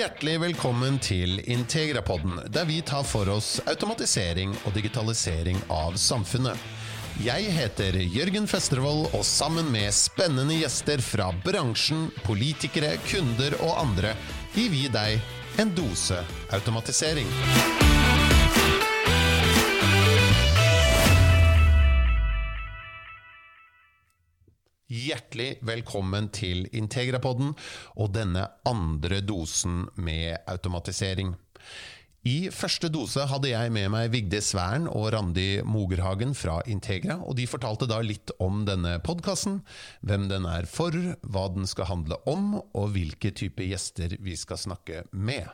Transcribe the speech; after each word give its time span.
Hjertelig 0.00 0.38
velkommen 0.40 0.94
til 1.04 1.42
Integrapodden, 1.52 2.38
der 2.48 2.64
vi 2.64 2.78
tar 2.80 3.02
for 3.04 3.28
oss 3.28 3.58
automatisering 3.68 4.54
og 4.64 4.72
digitalisering 4.72 5.58
av 5.68 5.98
samfunnet. 6.00 6.56
Jeg 7.20 7.52
heter 7.52 7.98
Jørgen 8.00 8.48
Festervold, 8.48 9.10
og 9.12 9.26
sammen 9.28 9.68
med 9.68 9.92
spennende 9.92 10.56
gjester 10.62 11.04
fra 11.04 11.28
bransjen, 11.44 12.08
politikere, 12.24 12.94
kunder 13.10 13.58
og 13.60 13.76
andre 13.82 14.16
gir 14.56 14.72
vi 14.72 14.86
deg 14.88 15.20
en 15.60 15.76
dose 15.76 16.24
automatisering. 16.48 17.89
Hjertelig 24.90 25.60
velkommen 25.62 26.32
til 26.34 26.64
Integrapodden 26.74 27.52
og 27.94 28.08
denne 28.10 28.48
andre 28.66 29.20
dosen 29.22 29.84
med 29.94 30.40
automatisering. 30.50 31.36
I 32.26 32.50
første 32.50 32.90
dose 32.90 33.22
hadde 33.30 33.52
jeg 33.52 33.70
med 33.70 33.86
meg 33.94 34.10
Vigdis 34.10 34.48
Svern 34.50 34.88
og 34.90 35.12
Randi 35.14 35.62
Mogerhagen 35.62 36.34
fra 36.34 36.58
Integra, 36.66 37.20
og 37.22 37.38
de 37.38 37.46
fortalte 37.46 37.86
da 37.86 38.00
litt 38.02 38.34
om 38.42 38.64
denne 38.66 38.96
podkasten, 39.06 39.60
hvem 40.02 40.26
den 40.32 40.50
er 40.50 40.66
for, 40.66 40.98
hva 41.22 41.46
den 41.54 41.70
skal 41.70 41.92
handle 41.92 42.18
om, 42.26 42.56
og 42.58 42.90
hvilke 42.96 43.30
type 43.30 43.70
gjester 43.70 44.18
vi 44.18 44.34
skal 44.34 44.58
snakke 44.58 45.04
med. 45.14 45.46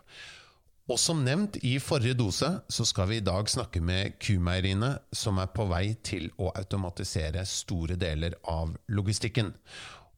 Og 0.86 1.00
som 1.02 1.24
nevnt 1.26 1.56
i 1.66 1.80
forrige 1.82 2.14
dose, 2.14 2.46
så 2.70 2.84
skal 2.86 3.08
vi 3.10 3.16
i 3.18 3.24
dag 3.24 3.48
snakke 3.50 3.80
med 3.82 4.20
Kumeieriene, 4.22 4.92
som 5.10 5.40
er 5.42 5.48
på 5.50 5.66
vei 5.66 5.96
til 6.06 6.28
å 6.38 6.52
automatisere 6.54 7.42
store 7.42 7.96
deler 7.98 8.36
av 8.46 8.76
logistikken. 8.94 9.50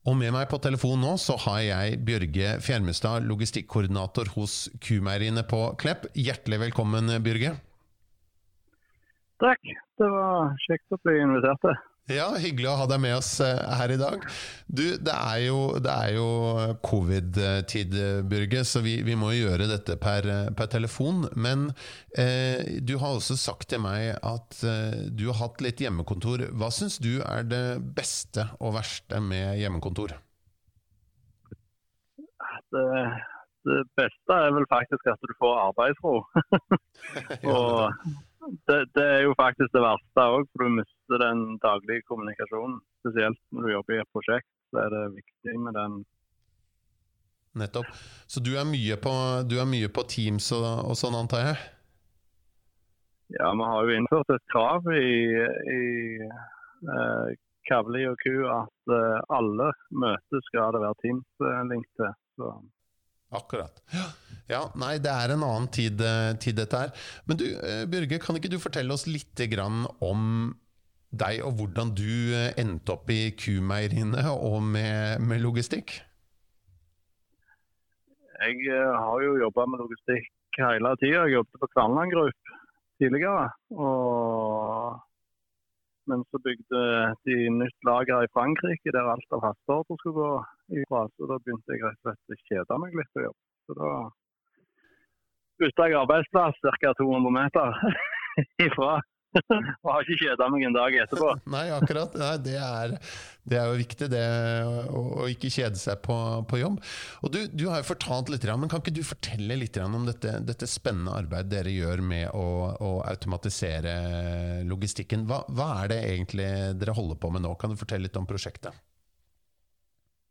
Og 0.05 0.19
med 0.21 0.35
meg 0.37 0.45
på 0.51 0.61
telefon 0.61 1.01
nå 1.01 1.15
så 1.21 1.39
har 1.47 1.63
jeg 1.65 2.03
Bjørge 2.05 2.59
Fjermestad, 2.65 3.25
logistikkoordinator 3.29 4.29
hos 4.37 4.69
Kumeieriene 4.85 5.47
på 5.49 5.63
Klepp. 5.81 6.05
Hjertelig 6.13 6.61
velkommen, 6.67 7.17
Bjørge. 7.25 7.55
Takk. 9.41 9.73
Det 9.99 10.09
var 10.13 10.53
kjekt 10.67 10.93
å 10.93 11.01
bli 11.01 11.17
invitert. 11.25 11.65
Ja, 12.09 12.31
hyggelig 12.41 12.71
å 12.71 12.77
ha 12.81 12.85
deg 12.89 13.03
med 13.05 13.19
oss 13.19 13.35
eh, 13.45 13.59
her 13.77 13.93
i 13.93 13.99
dag. 14.01 14.23
Du, 14.65 14.85
det 14.97 15.13
er 15.13 15.43
jo, 15.45 15.59
jo 16.15 16.29
covid-tid, 16.87 17.97
Byrge, 18.31 18.63
så 18.65 18.81
vi, 18.85 18.95
vi, 19.05 19.17
må 19.19 19.35
jo 19.35 19.51
gjøre 19.51 19.67
dette 19.69 19.99
per, 20.01 20.25
per 20.57 20.71
telefon. 20.73 21.27
Men 21.37 21.67
eh, 22.17 22.81
du 22.81 22.95
har 23.03 23.19
også 23.19 23.37
sagt 23.37 23.69
til 23.75 23.83
meg 23.85 24.15
at 24.25 24.61
eh, 24.65 25.03
du 25.13 25.27
har 25.29 25.43
hatt 25.43 25.61
litt 25.65 25.83
hjemmekontor. 25.85 26.47
Hva 26.57 26.71
syns 26.73 26.97
du 27.05 27.19
er 27.21 27.45
det 27.45 27.65
beste 27.99 28.47
og 28.57 28.79
verste 28.79 29.21
med 29.21 29.59
hjemmekontor? 29.61 30.17
Det, 32.73 32.87
det 33.69 33.83
beste 34.01 34.41
er 34.47 34.57
vel 34.57 34.65
faktisk 34.73 35.13
at 35.13 35.29
du 35.29 35.37
får 35.45 35.61
arbeidsro. 35.67 36.23
og 37.53 38.17
det, 38.69 38.79
det, 38.97 39.05
er 39.05 39.25
jo 39.27 39.35
faktisk 39.39 39.73
det 39.75 39.83
verste 39.85 40.27
òg, 40.35 40.47
for 40.53 40.65
du 40.65 40.77
mister 40.81 41.23
den 41.23 41.43
daglige 41.63 42.05
kommunikasjonen. 42.11 42.79
Spesielt 43.01 43.41
når 43.55 43.67
du 43.67 43.73
jobber 43.73 43.97
i 43.97 44.01
et 44.03 44.15
prosjekt, 44.15 44.49
så 44.71 44.85
er 44.85 44.95
det 44.95 45.03
viktig 45.17 45.57
med 45.65 45.77
den. 45.79 45.99
Nettopp. 47.59 47.91
Så 48.31 48.43
du 48.45 48.53
er 48.61 48.69
mye 48.69 48.99
på, 49.01 49.15
er 49.43 49.69
mye 49.69 49.91
på 49.91 50.05
Teams 50.13 50.53
og, 50.57 50.69
og, 50.91 50.95
sånn, 51.01 51.17
antar 51.19 51.45
jeg? 51.47 51.59
Ja, 53.37 53.53
vi 53.53 53.69
har 53.71 53.85
jo 53.85 53.97
innført 53.99 54.33
et 54.33 54.47
krav 54.53 54.87
i, 54.95 55.11
i 55.75 55.83
eh, 56.25 57.37
Kavli 57.69 58.07
og 58.09 58.17
Ku 58.23 58.35
at 58.49 58.95
eh, 58.95 59.19
alle 59.37 59.69
møter 59.93 60.45
skal 60.49 60.73
det 60.77 60.85
være 60.87 61.01
Teams-link 61.05 61.89
til. 62.01 62.15
Så 62.39 62.53
Akkurat. 63.35 63.83
Ja, 64.49 64.63
nei, 64.81 64.95
det 65.05 65.13
er 65.13 65.35
en 65.35 65.45
annen 65.45 65.69
tid, 65.69 66.01
eh, 66.01 66.33
tid 66.41 66.57
dette 66.57 66.79
her. 66.81 66.93
Men 67.29 67.37
du, 67.37 67.45
eh, 67.45 67.85
Bjørge, 67.85 68.19
kan 68.23 68.39
ikke 68.39 68.49
du 68.49 68.59
fortelle 68.59 68.95
oss 68.95 69.07
litt 69.07 69.37
om 70.01 70.55
deg 71.13 71.43
og 71.45 71.57
hvordan 71.61 71.95
du 71.97 72.33
eh, 72.37 72.53
endte 72.57 72.93
opp 72.93 73.11
i 73.11 73.35
kumeieriene 73.37 74.25
og 74.33 74.63
med, 74.63 75.21
med, 75.21 75.41
logistikk? 75.45 76.01
Jeg 78.39 78.73
har 78.73 79.21
jo 79.21 79.37
jobba 79.37 79.67
med 79.67 79.81
logistikk 79.83 80.33
hele 80.57 80.95
tida. 80.97 81.27
Jeg 81.27 81.37
jobbet 81.37 81.61
på 81.61 81.71
Kverneland 81.75 82.13
Group 82.13 82.53
tidligere. 83.03 83.51
Og 83.77 84.97
men 86.11 86.25
så 86.31 86.41
bygde 86.45 86.81
de 87.29 87.37
nytt 87.59 87.89
lager 87.89 88.25
i 88.25 88.31
Frankrike 88.37 88.95
der 88.97 89.11
alt 89.13 89.37
av 89.37 89.45
hasteordre 89.47 89.99
skulle 90.01 90.17
gå 90.21 90.31
ifra. 90.83 91.05
Så 91.17 91.29
da 91.31 91.39
begynte 91.43 91.75
jeg 91.77 91.85
rett 91.85 92.01
og 92.01 92.17
slett 92.17 92.35
å 92.35 92.41
kjede 92.49 92.81
meg 92.85 92.97
litt 92.99 93.13
på 93.15 93.27
jobb. 93.27 93.39
Så 93.69 93.77
da 93.79 93.93
bytta 95.63 95.89
jeg 95.89 96.01
arbeidsplass 96.01 96.61
ca. 96.83 96.95
200 97.03 97.35
meter 97.39 97.81
ifra. 98.69 98.99
og 99.83 99.91
har 99.91 100.05
ikke 100.05 100.25
kjeda 100.25 100.49
meg 100.53 100.65
en 100.69 100.77
dag 100.77 100.95
etterpå. 101.03 101.33
Nei, 101.55 101.67
akkurat. 101.75 102.15
Nei, 102.19 102.33
det, 102.45 102.57
er, 102.57 102.95
det, 103.45 103.59
er, 103.59 103.69
jo 103.69 103.79
viktig, 103.81 104.09
det 104.13 104.25
å, 104.65 105.03
å 105.23 105.29
ikke 105.31 105.53
kjede 105.53 105.81
seg 105.81 106.01
på, 106.05 106.17
på 106.49 106.61
jobb. 106.63 106.79
Og 107.27 107.33
du, 107.35 107.41
du, 107.53 107.67
har 107.69 107.83
jo 107.83 107.91
fortalt 107.91 108.33
litt, 108.33 108.47
men 108.49 108.73
kan 108.73 108.83
ikke 108.83 108.97
du 108.97 109.03
fortelle 109.07 109.59
litt 109.61 109.79
om 109.83 110.09
dette, 110.09 110.39
dette 110.47 110.69
spennende 110.71 111.17
arbeidet 111.19 111.53
dere 111.53 111.75
gjør 111.75 112.05
med 112.05 112.29
å, 112.33 112.49
å 112.73 112.93
automatisere 113.09 113.95
logistikken? 114.69 115.27
Hva, 115.29 115.43
hva, 115.53 115.71
er 115.85 115.95
det 115.95 116.03
egentlig 116.15 116.51
dere 116.81 116.97
holder 116.97 117.21
på 117.21 117.33
med 117.35 117.45
nå? 117.45 117.55
Kan 117.61 117.75
du 117.75 117.81
fortelle 117.81 118.09
litt 118.09 118.19
om 118.21 118.29
prosjektet? 118.29 118.77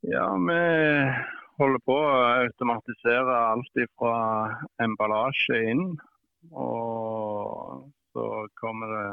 Ja, 0.08 0.29
vi 0.38 0.62
holder 1.58 1.81
på 1.85 1.96
å 1.97 2.18
automatisere 2.46 3.38
alt 3.52 3.79
fra 3.97 4.18
emballasje 4.84 5.62
inn. 5.72 5.88
Og 6.53 7.88
så 8.17 8.47
kommer 8.61 8.88
det, 8.95 9.07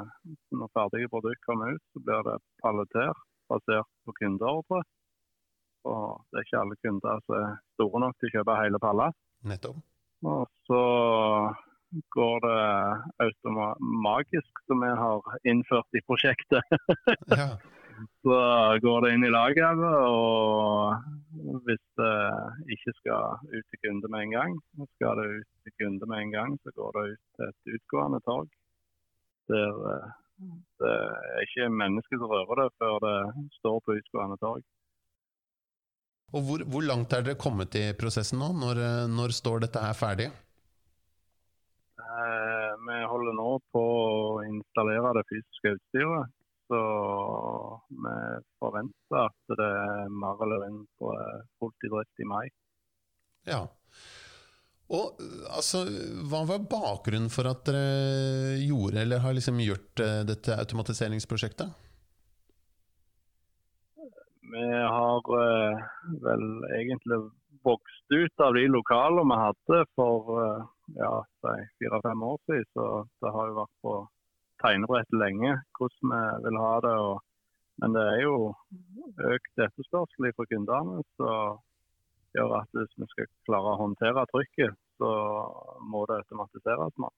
når 0.56 0.70
ferdige 0.76 1.08
produkter 1.12 1.44
kommer 1.44 1.74
ut, 1.74 1.82
så 1.92 2.00
blir 2.00 2.22
det 2.28 2.36
palletert 2.64 3.20
basert 3.52 3.90
på 4.04 4.14
kundeordre. 4.20 4.80
Og 5.92 6.22
det 6.30 6.40
er 6.40 6.46
ikke 6.46 6.62
alle 6.62 6.78
kunder 6.80 7.20
som 7.26 7.36
er 7.36 7.58
store 7.74 8.00
nok 8.04 8.16
til 8.16 8.30
å 8.30 8.34
kjøpe 8.38 8.56
hele 8.62 8.80
palla. 8.80 9.10
Nettopp. 9.50 9.82
Og 10.24 10.46
så 10.64 10.80
går 12.16 12.40
det 12.46 12.62
automagisk, 13.26 14.64
som 14.64 14.80
vi 14.86 14.90
har 15.02 15.36
innført 15.52 16.00
i 16.00 16.04
prosjektet. 16.08 16.74
ja. 17.42 17.50
Så 18.24 18.38
går 18.82 19.04
det 19.04 19.12
inn 19.14 19.28
i 19.28 19.30
lageret, 19.30 19.84
og 20.08 21.60
hvis 21.68 21.84
det 22.00 22.16
ikke 22.74 22.96
skal 22.96 23.44
ut 23.52 23.68
til 23.68 23.84
kunde 23.84 24.10
med 24.10 24.24
en 24.24 24.34
gang, 24.38 24.58
skal 24.96 25.20
det 25.20 25.30
ut 25.36 25.48
til 25.62 25.76
kunde 25.82 26.08
med 26.10 26.24
en 26.24 26.34
gang, 26.40 26.60
så 26.64 26.72
går 26.80 26.96
det 26.96 27.08
ut 27.12 27.24
til 27.36 27.52
et 27.52 27.76
utgående 27.76 28.24
torg 28.24 28.48
der 29.50 29.82
eh, 29.94 30.12
det 30.82 30.92
er 30.92 31.44
ikke 31.46 31.68
mennesket 31.70 32.20
som 32.20 32.30
rører 32.30 32.62
det 32.62 32.70
før 32.80 32.96
det 33.04 33.18
står 33.58 33.76
på 33.84 33.98
utgående 34.00 34.38
torg. 34.42 34.64
Og 36.34 36.42
hvor, 36.42 36.64
hvor, 36.66 36.82
langt 36.82 37.12
er 37.14 37.22
dere 37.22 37.38
kommet 37.38 37.76
i 37.78 37.84
prosessen 37.98 38.40
nå? 38.42 38.50
Når, 38.58 38.80
eh, 38.82 39.04
når 39.10 39.36
står 39.36 39.66
dette 39.66 39.82
her 39.84 39.94
ferdig? 39.98 40.30
Eh, 42.00 42.72
vi 42.86 42.96
holder 43.12 43.38
nå 43.38 43.50
på 43.74 43.84
å 43.84 44.42
installere 44.46 45.14
det 45.18 45.28
fysiske 45.30 45.76
utstyret. 45.76 46.34
Så 46.64 46.80
vi 47.92 48.12
forventer 48.62 49.18
at 49.20 49.56
det 49.60 49.68
er 49.68 50.12
mer 50.22 50.40
eller 50.46 50.62
mindre 50.64 51.24
fullt 51.60 51.86
i 51.86 51.90
drift 51.92 52.22
i 52.24 52.28
mai. 52.28 52.44
Ja, 53.44 53.66
og 54.92 55.20
altså, 55.48 55.84
Hva 56.28 56.42
var 56.48 56.66
bakgrunnen 56.68 57.30
for 57.32 57.48
at 57.48 57.64
dere 57.68 58.58
gjorde, 58.60 59.00
eller 59.00 59.22
har 59.24 59.36
liksom 59.36 59.62
gjort 59.64 60.02
eh, 60.04 60.20
dette 60.28 60.58
automatiseringsprosjektet? 60.60 61.72
Vi 64.54 64.66
har 64.70 65.30
uh, 65.34 65.80
vel 66.22 66.44
egentlig 66.76 67.16
vokst 67.64 68.12
ut 68.12 68.44
av 68.44 68.54
de 68.54 68.66
lokalene 68.68 69.24
vi 69.32 69.38
hadde 69.40 69.80
for 69.96 70.28
uh, 70.36 70.66
ja, 71.00 71.14
fire-fem 71.42 72.22
år 72.22 72.38
siden. 72.44 72.68
Så 72.76 72.84
det 73.24 73.32
har 73.34 73.48
jo 73.50 73.56
vært 73.62 73.74
på 73.82 73.94
tegnebrettet 74.62 75.16
lenge 75.18 75.56
hvordan 75.78 76.12
vi 76.12 76.44
vil 76.46 76.60
ha 76.60 76.74
det. 76.84 76.94
Og, 77.08 77.24
men 77.82 77.96
det 77.96 78.04
er 78.12 78.20
jo 78.22 78.36
økt 79.32 79.64
etterspørsel 79.64 80.30
fra 80.36 80.46
kundene. 80.52 81.02
Så 81.16 81.30
gjør 82.36 82.56
at 82.60 82.78
hvis 82.78 82.96
vi 83.00 83.10
skal 83.12 83.30
klare 83.48 83.74
å 83.74 83.80
håndtere 83.82 84.26
trykket, 84.32 84.80
så 84.98 85.10
må 85.90 86.06
det 86.10 86.22
automatiseres. 86.22 86.98
mer. 87.02 87.14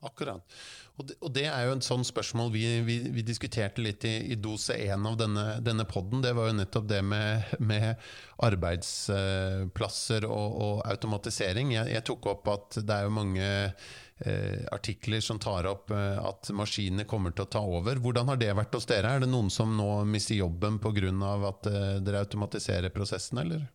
Akkurat. 0.00 0.54
Og 0.96 1.06
det, 1.08 1.14
og 1.20 1.32
det, 1.36 1.44
er 1.50 1.66
jo 1.66 1.74
et 1.76 1.84
sånt 1.84 2.08
spørsmål 2.08 2.48
vi, 2.54 2.62
vi, 2.86 2.96
vi 3.12 3.24
diskuterte 3.26 3.82
litt 3.84 4.04
i, 4.08 4.14
i 4.32 4.36
dose 4.40 4.76
én 4.80 5.04
av 5.06 5.18
denne, 5.20 5.58
denne 5.64 5.84
podden. 5.88 6.22
Det 6.24 6.32
var 6.36 6.48
jo 6.48 6.56
nettopp 6.56 6.86
det 6.88 7.00
med, 7.04 7.50
med 7.60 8.06
arbeidsplasser 8.48 10.24
og, 10.28 10.54
og 10.64 10.84
automatisering. 10.88 11.74
Jeg, 11.76 11.92
jeg, 11.92 12.06
tok 12.08 12.30
opp 12.32 12.48
at 12.52 12.80
det 12.80 12.96
er 12.96 13.08
jo 13.08 13.16
mange 13.18 13.50
eh, 13.50 14.62
artikler 14.72 15.20
som 15.24 15.40
tar 15.42 15.68
opp 15.68 15.92
eh, 15.92 16.16
at 16.16 16.48
maskinene 16.56 17.04
kommer 17.08 17.36
til 17.36 17.44
å 17.44 17.52
ta 17.58 17.64
over. 17.64 18.00
Hvordan 18.00 18.32
har 18.32 18.40
det 18.40 18.54
vært 18.56 18.80
hos 18.80 18.88
dere? 18.88 19.12
Er 19.18 19.26
det 19.26 19.28
noen 19.32 19.52
som 19.52 19.76
nå 19.76 19.90
mister 20.08 20.38
jobben 20.38 20.80
pga. 20.80 21.12
at 21.52 21.68
eh, 21.68 22.00
dere 22.00 22.24
automatiserer 22.24 22.88
prosessen, 22.94 23.44
eller? 23.44 23.68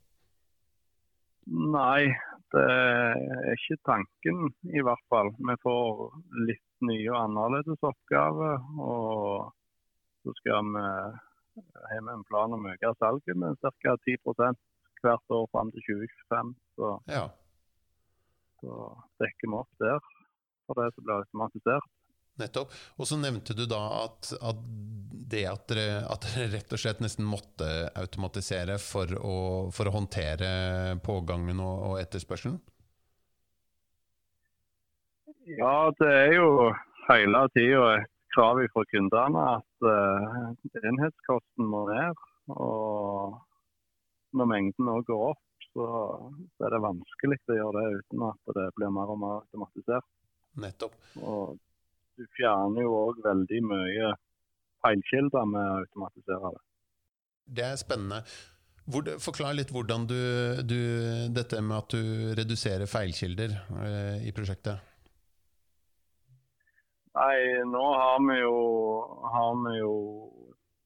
Nei, 1.45 2.09
det 2.55 2.63
er 2.65 3.51
ikke 3.53 3.77
tanken, 3.85 4.49
i 4.73 4.81
hvert 4.85 5.03
fall. 5.11 5.29
Vi 5.37 5.55
får 5.61 6.01
litt 6.47 6.63
nye 6.87 7.11
og 7.11 7.19
annerledes 7.21 7.85
oppgaver. 7.85 8.63
Og 8.81 9.51
så 10.25 10.33
skal 10.39 10.71
vi 10.73 10.75
ha 11.91 11.99
med 12.01 12.13
en 12.15 12.25
plan 12.29 12.55
om 12.55 12.65
å 12.65 12.73
øke 12.73 12.93
salget 12.99 13.37
med 13.37 13.59
ca. 13.61 13.97
10 14.07 14.17
hvert 15.05 15.35
år 15.37 15.45
fram 15.53 15.71
til 15.75 15.85
2025. 15.85 16.53
Så, 16.79 16.91
ja. 17.13 17.25
så 18.61 18.79
dekker 19.21 19.51
vi 19.51 19.59
opp 19.61 19.83
der 19.83 19.99
for 20.65 20.81
det 20.81 20.89
som 20.95 21.05
blir 21.05 21.21
automatisert. 21.21 21.91
Nettopp. 22.41 22.73
Og 22.99 23.07
så 23.07 23.17
nevnte 23.19 23.55
du 23.55 23.63
da 23.69 23.81
at, 24.03 24.31
at 24.43 24.61
det 25.25 25.45
at 25.49 25.67
dere, 25.71 26.03
at 26.11 26.25
dere, 26.27 26.49
rett 26.53 26.73
og 26.75 26.81
slett 26.81 27.01
nesten 27.03 27.25
måtte 27.27 27.67
automatisere 27.97 28.77
for 28.81 29.09
å, 29.17 29.35
for 29.73 29.89
å 29.89 29.95
håndtere 29.95 30.49
pågangen 31.05 31.61
og, 31.63 31.75
og, 31.89 31.95
etterspørselen? 32.03 32.59
Ja, 35.45 35.91
det 35.99 36.11
er 36.11 36.35
jo 36.37 36.49
hele 37.07 37.41
tida 37.53 37.89
et 37.99 38.11
krav 38.35 38.59
fra 38.73 38.83
kundene 38.91 39.43
at 39.55 39.87
uh, 39.87 40.79
enhetskosten 40.81 41.69
må 41.69 41.85
ned. 41.89 42.23
Og 42.53 43.35
når 44.35 44.49
mengden 44.51 44.89
òg 44.91 45.05
går 45.09 45.29
opp, 45.31 45.43
så, 45.75 45.85
så, 46.55 46.65
er 46.65 46.75
det 46.75 46.83
vanskelig 46.85 47.39
å 47.49 47.59
gjøre 47.59 47.83
det 47.83 48.01
uten 48.01 48.25
at 48.29 48.57
det 48.57 48.65
blir 48.77 48.93
mer 48.95 49.13
og 49.13 49.21
mer 49.21 49.37
automatisert. 49.43 50.07
Nettopp. 50.61 50.95
Og 51.19 51.57
du 52.17 52.25
fjerner 52.37 52.85
jo 52.85 52.95
òg 53.09 53.21
veldig 53.25 53.61
mye 53.69 54.11
feilkilder 54.85 55.47
med 55.51 55.69
å 55.69 55.77
automatisere 55.83 56.51
det. 56.55 56.63
Det 57.57 57.65
er 57.67 57.79
spennende. 57.79 58.21
Hvor, 58.85 59.07
forklar 59.21 59.55
litt 59.57 59.71
hvordan 59.73 60.05
du, 60.09 60.19
du, 60.61 60.79
dette 61.33 61.61
med 61.61 61.77
at 61.79 61.95
du 61.95 62.33
reduserer 62.37 62.89
feilkilder 62.89 63.55
eh, 63.81 64.27
i 64.29 64.33
prosjektet. 64.35 64.91
Nei, 67.15 67.37
nå 67.65 67.85
har 67.95 68.19
vi 68.27 68.35
jo, 68.41 68.57
har 69.31 69.71
jo 69.79 69.93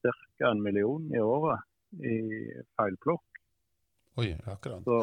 ca. 0.05 0.51
en 0.51 0.61
million 0.63 1.09
i 1.11 1.19
året 1.19 1.65
i 2.05 2.19
feilplukk. 2.77 3.41
Oi, 4.19 4.29
akkurat. 4.51 4.83
Så 4.85 4.99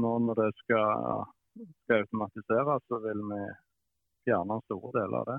nå 0.00 0.12
når 0.26 0.40
det 0.40 0.48
skal, 0.62 1.26
skal 1.84 2.04
automatiseres, 2.06 2.86
så 2.88 3.00
vil 3.04 3.22
vi 3.30 3.42
fjerne 4.24 4.60
store 4.66 4.92
deler 4.98 5.20
av 5.20 5.30
det. 5.32 5.38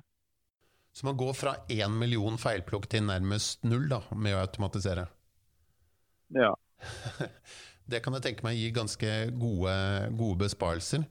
Så 0.95 1.05
man 1.07 1.17
går 1.19 1.33
fra 1.35 1.57
én 1.67 1.91
million 1.99 2.37
feilplukk 2.39 2.87
til 2.91 3.03
nærmest 3.03 3.65
null 3.67 3.89
da, 3.91 3.99
med 4.15 4.37
å 4.37 4.43
automatisere? 4.45 5.09
Ja. 6.35 6.53
Det 7.85 7.99
kan 8.01 8.15
jeg 8.17 8.23
tenke 8.25 8.45
meg 8.45 8.57
gir 8.57 8.71
ganske 8.73 9.09
gode, 9.37 9.73
gode 10.17 10.39
besparelser. 10.41 11.03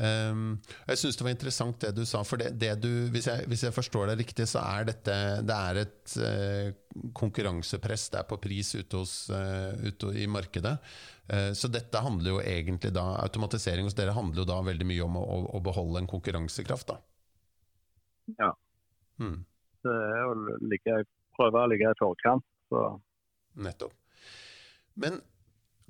Um, 0.00 0.54
jeg 0.88 1.00
syns 1.02 1.18
det 1.18 1.26
var 1.26 1.34
interessant 1.34 1.82
det 1.84 1.90
du 1.98 2.06
sa. 2.08 2.22
for 2.24 2.40
det, 2.40 2.54
det 2.56 2.70
du, 2.80 2.88
hvis, 3.12 3.28
jeg, 3.28 3.44
hvis, 3.50 3.66
jeg, 3.66 3.74
forstår 3.76 4.08
deg 4.08 4.22
riktig, 4.22 4.46
så 4.48 4.62
er 4.64 4.88
dette 4.88 5.16
det 5.44 5.58
er 5.58 5.80
et 5.82 6.14
uh, 6.24 7.10
konkurransepress 7.18 8.08
det 8.14 8.22
er 8.22 8.30
på 8.30 8.40
pris 8.40 8.72
ute, 8.78 9.02
hos, 9.02 9.14
uh, 9.28 9.76
ute 9.84 10.14
i 10.16 10.24
markedet. 10.24 10.78
Uh, 11.28 11.50
så 11.52 11.68
dette 11.68 12.00
handler 12.00 12.38
jo 12.38 12.40
egentlig 12.40 12.94
da, 12.96 13.10
automatisering 13.26 13.84
hos 13.84 13.98
dere 13.98 14.16
handler 14.16 14.46
jo 14.46 14.50
da 14.54 14.62
veldig 14.72 14.88
mye 14.88 15.04
om 15.04 15.20
å, 15.20 15.26
å 15.52 15.64
beholde 15.68 16.00
en 16.00 16.12
konkurransekraft. 16.16 16.94
da. 16.94 17.02
Ja. 18.38 18.52
Mm. 19.20 19.42
Det 19.82 19.96
er 19.96 20.30
å 20.30 20.36
ligge, 20.62 21.02
prøve 21.36 21.64
å 21.64 21.70
ligge 21.70 21.90
i 21.90 21.98
forkant. 21.98 22.46
Så. 22.70 22.86
Nettopp. 23.62 23.94
Men 24.94 25.20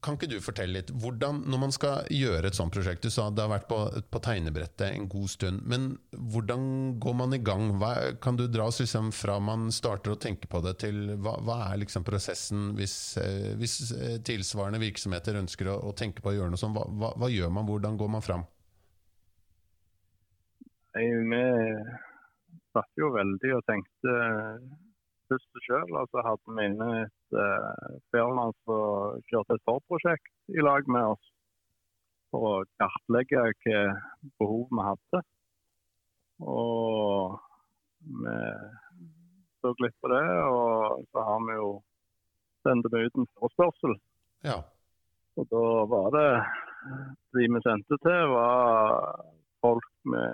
kan 0.02 0.16
ikke 0.16 0.28
du 0.32 0.38
fortelle 0.42 0.80
litt, 0.80 0.88
hvordan, 0.98 1.44
når 1.50 1.60
man 1.62 1.72
skal 1.74 2.08
gjøre 2.10 2.48
et 2.50 2.56
sånt 2.58 2.74
prosjekt 2.74 3.04
Du 3.04 3.10
sa 3.12 3.28
det 3.30 3.44
har 3.44 3.52
vært 3.52 3.68
på, 3.70 3.78
på 4.10 4.20
tegnebrettet 4.24 4.88
en 4.88 5.06
god 5.10 5.30
stund, 5.30 5.62
men 5.68 5.92
hvordan 6.32 6.64
går 7.02 7.14
man 7.20 7.36
i 7.36 7.40
gang? 7.42 7.68
Hva, 7.78 7.92
kan 8.22 8.38
du 8.38 8.48
dra 8.50 8.66
oss 8.70 8.80
liksom 8.82 9.12
fra 9.14 9.38
man 9.42 9.70
starter 9.74 10.14
å 10.14 10.18
tenke 10.18 10.50
på 10.50 10.62
det, 10.66 10.74
til 10.82 11.14
hva, 11.22 11.36
hva 11.46 11.58
er 11.68 11.82
liksom 11.84 12.06
prosessen 12.06 12.72
hvis, 12.78 12.96
eh, 13.22 13.52
hvis, 13.60 13.76
eh, 13.94 14.16
tilsvarende 14.26 14.82
virksomheter 14.82 15.38
ønsker 15.38 15.70
å, 15.70 15.78
å, 15.86 15.94
tenke 15.94 16.24
på 16.24 16.32
å 16.32 16.36
gjøre 16.36 16.54
noe 16.54 16.62
sånt? 16.62 16.74
Hva, 16.74 17.14
hva, 17.14 17.30
gjør 17.30 17.54
man, 17.54 17.68
hvordan 17.70 18.00
går 18.00 18.12
man 18.16 18.26
fram? 18.26 18.46
Vi 20.98 21.06
satt 22.72 23.00
jo 23.00 23.12
veldig 23.14 23.52
og 23.56 23.62
tenkte 23.68 24.16
først 25.30 25.62
sjøl. 25.66 25.92
Altså 26.00 26.24
hadde 26.26 26.56
vi 26.56 26.66
inne 26.70 26.88
et 27.04 27.36
uh, 27.36 28.00
firma 28.14 28.48
som 28.64 29.22
kjørte 29.30 29.58
et 29.58 29.68
forprosjekt 29.68 30.56
i 30.56 30.64
lag 30.64 30.88
med 30.90 31.14
oss 31.14 31.30
for 32.32 32.48
å 32.48 32.66
kartlegge 32.80 33.44
hvilke 33.44 33.84
behov 34.40 34.66
vi 34.72 34.86
hadde. 34.88 35.22
Og 36.42 37.38
vi 38.02 38.36
så 39.62 39.72
litt 39.78 39.94
på 40.02 40.10
det, 40.10 40.26
og 40.50 41.04
så 41.12 41.24
har 41.28 41.42
vi 41.46 41.54
jo 41.54 41.68
sendt 42.66 42.88
vi 42.90 43.04
ut 43.06 43.18
en 43.20 43.28
forespørsel. 43.38 43.94
Ja. 44.48 44.58
Og 45.38 45.46
da 45.52 45.66
var 45.92 46.08
det 46.16 46.28
de 47.36 47.46
vi 47.54 47.62
sendte 47.64 47.98
til, 48.02 48.32
var 48.32 49.22
folk 49.62 49.86
vi 50.12 50.24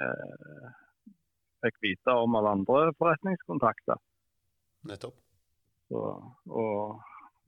fikk 1.64 1.78
vite 1.84 2.14
om 2.14 2.36
alle 2.38 2.54
andre 2.58 2.92
forretningskontakter. 2.98 4.00
Nettopp. 4.88 5.16
Så, 5.88 6.02
og 6.52 6.98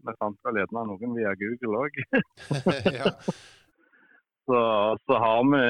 vi 0.06 0.14
fant 0.16 0.38
vel 0.46 0.60
gjerne 0.62 0.86
noen 0.88 1.16
via 1.16 1.34
Google 1.40 1.84
òg. 1.84 1.98
så, 4.48 4.60
så, 5.04 5.18
har 5.24 5.44
vi 5.52 5.66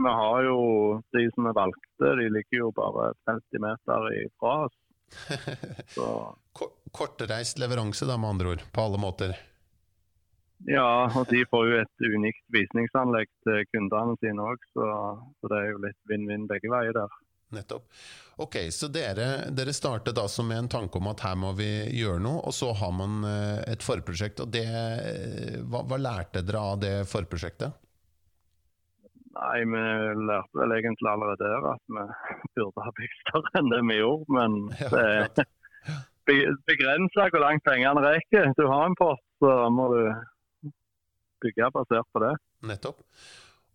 Vi 0.00 0.12
har 0.20 0.44
jo 0.46 0.60
de 1.16 1.24
som 1.34 1.48
vi 1.48 1.56
valgte, 1.56 2.12
de 2.20 2.28
ligger 2.36 2.64
jo 2.64 2.70
bare 2.76 3.10
50 3.30 3.64
meter 3.64 4.10
ifra 4.20 4.54
oss. 4.66 4.76
Så. 5.96 6.06
Kortreist 6.94 7.58
leveranse, 7.58 8.06
da, 8.06 8.14
med 8.16 8.30
andre 8.30 8.52
ord. 8.54 8.62
På 8.70 8.86
alle 8.86 9.00
måter. 9.02 9.34
Ja, 10.68 11.08
og 11.16 11.24
de 11.30 11.40
får 11.48 11.68
jo 11.70 11.80
et 11.80 12.04
unikt 12.04 12.42
visningsanlegg 12.52 13.30
til 13.46 13.64
kundene 13.72 14.16
sine 14.20 14.44
òg, 14.44 14.64
så, 14.76 14.86
så, 15.40 15.50
det 15.52 15.58
er 15.58 15.68
jo 15.70 15.82
litt 15.86 16.00
vinn-vinn 16.10 16.48
begge 16.50 16.72
veier 16.72 16.96
der. 16.96 17.20
Nettopp. 17.50 17.86
Ok, 18.40 18.56
Så 18.70 18.88
dere, 18.92 19.50
dere 19.50 19.72
startet 19.74 20.18
altså 20.20 20.44
med 20.46 20.62
en 20.62 20.70
tanke 20.70 21.00
om 21.00 21.08
at 21.10 21.24
her 21.24 21.36
må 21.36 21.50
vi 21.58 21.68
gjøre 21.98 22.22
noe, 22.22 22.44
og 22.46 22.54
så 22.54 22.70
har 22.76 22.92
man 22.94 23.24
eh, 23.26 23.72
et 23.72 23.84
forprosjekt. 23.84 24.44
og 24.44 24.52
det, 24.54 24.66
eh, 24.68 25.56
hva, 25.64 25.82
hva 25.88 25.98
lærte 25.98 26.44
dere 26.46 26.62
av 26.72 26.78
det 26.84 26.94
forprosjektet? 27.10 27.74
Nei, 29.40 29.58
Vi 29.64 29.82
lærte 30.28 30.60
vel 30.60 30.76
egentlig 30.76 31.10
allerede 31.10 31.50
der 31.52 31.68
at 31.72 31.82
vi 31.88 32.04
burde 32.60 32.86
ha 32.86 32.94
bygd 33.00 33.20
større 33.24 33.54
enn 33.60 33.72
det 33.72 33.80
vi 33.90 33.98
gjorde. 33.98 34.36
Men 34.36 34.58
det 36.28 36.36
er 36.36 36.58
begrensa 36.70 37.30
hvor 37.32 37.42
langt 37.42 37.66
pengene 37.66 38.04
rekker. 38.04 38.52
Du 38.60 38.68
har 38.68 38.86
en 38.86 38.98
post, 39.00 39.26
så 39.42 39.56
må 39.74 39.90
du 39.96 40.02
bygge 41.42 41.70
basert 41.74 42.08
på 42.12 42.24
det. 42.24 42.34
Nettopp. 42.70 43.00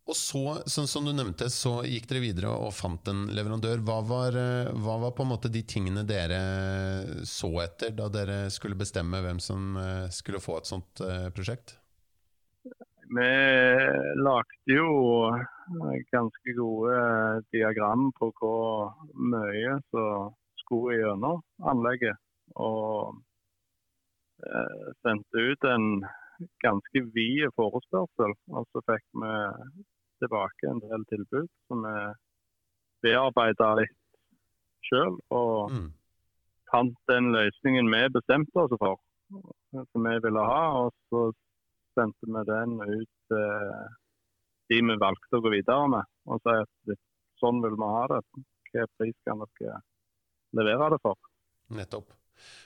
Og 0.06 0.14
så, 0.14 0.42
sånn 0.70 0.86
som 0.86 1.08
du 1.08 1.12
nevnte, 1.18 1.48
så 1.50 1.80
gikk 1.82 2.06
dere 2.12 2.22
videre 2.22 2.52
og 2.54 2.76
fant 2.78 3.08
en 3.10 3.24
leverandør. 3.34 3.80
Hva 3.88 3.96
var, 4.06 4.36
eh, 4.38 4.68
hva 4.78 5.00
var, 5.02 5.16
på 5.18 5.26
en 5.26 5.32
måte 5.32 5.50
de 5.50 5.64
tingene 5.66 6.04
dere 6.06 6.42
så 7.26 7.50
etter 7.64 7.96
da 7.98 8.06
dere 8.14 8.52
skulle 8.54 8.78
bestemme 8.78 9.24
hvem 9.26 9.42
som 9.42 9.74
eh, 9.82 10.06
skulle 10.14 10.44
få 10.44 10.60
et 10.60 10.70
sånt 10.70 11.02
eh, 11.02 11.32
prosjekt? 11.34 11.80
Vi 13.16 13.32
lagde 14.22 14.78
jo 14.78 14.90
ganske 16.14 16.54
gode 16.58 17.00
diagram 17.54 18.12
på 18.18 18.30
hvor 18.38 18.94
mye 19.14 19.80
som 19.90 20.36
skulle 20.62 21.00
gjennom 21.00 21.42
anlegget. 21.66 22.18
Og 22.62 23.18
sendte 25.02 25.46
ut 25.50 25.70
en 25.70 25.86
ganske 26.64 27.04
vid 27.16 27.50
forespørsel. 27.60 28.34
Og 28.54 28.68
så 28.72 28.84
fikk 28.90 29.06
vi 29.24 29.34
tilbake 30.24 30.70
en 30.70 30.82
del 30.84 31.06
tilbud 31.12 31.50
som 31.68 31.86
vi 31.86 31.96
bearbeida 33.06 33.74
litt 33.82 33.98
sjøl. 34.90 35.18
Og 35.36 35.74
mm. 35.74 35.90
fant 36.72 36.98
den 37.12 37.32
løsningen 37.36 37.92
vi 37.94 38.04
bestemte 38.18 38.66
oss 38.66 38.76
for, 38.82 39.02
som 39.32 40.10
vi 40.10 40.16
ville 40.26 40.48
ha. 40.52 40.64
Og 40.86 40.94
så 41.10 41.28
sendte 41.98 42.32
vi 42.32 42.44
den 42.52 42.80
ut 42.82 43.14
til 43.32 43.70
de 44.70 44.82
vi 44.82 44.98
valgte 45.02 45.38
å 45.38 45.46
gå 45.46 45.54
videre 45.54 45.90
med. 45.94 46.12
Og 46.26 46.42
si 46.42 46.58
at 46.58 47.00
sånn 47.42 47.62
vil 47.64 47.78
vi 47.78 47.96
ha 47.98 48.06
det. 48.16 48.22
Hvilken 48.36 48.94
pris 49.00 49.18
kan 49.28 49.44
dere 49.46 49.82
levere 50.58 50.94
det 50.96 51.02
for? 51.04 51.20
Nettopp. 51.76 52.14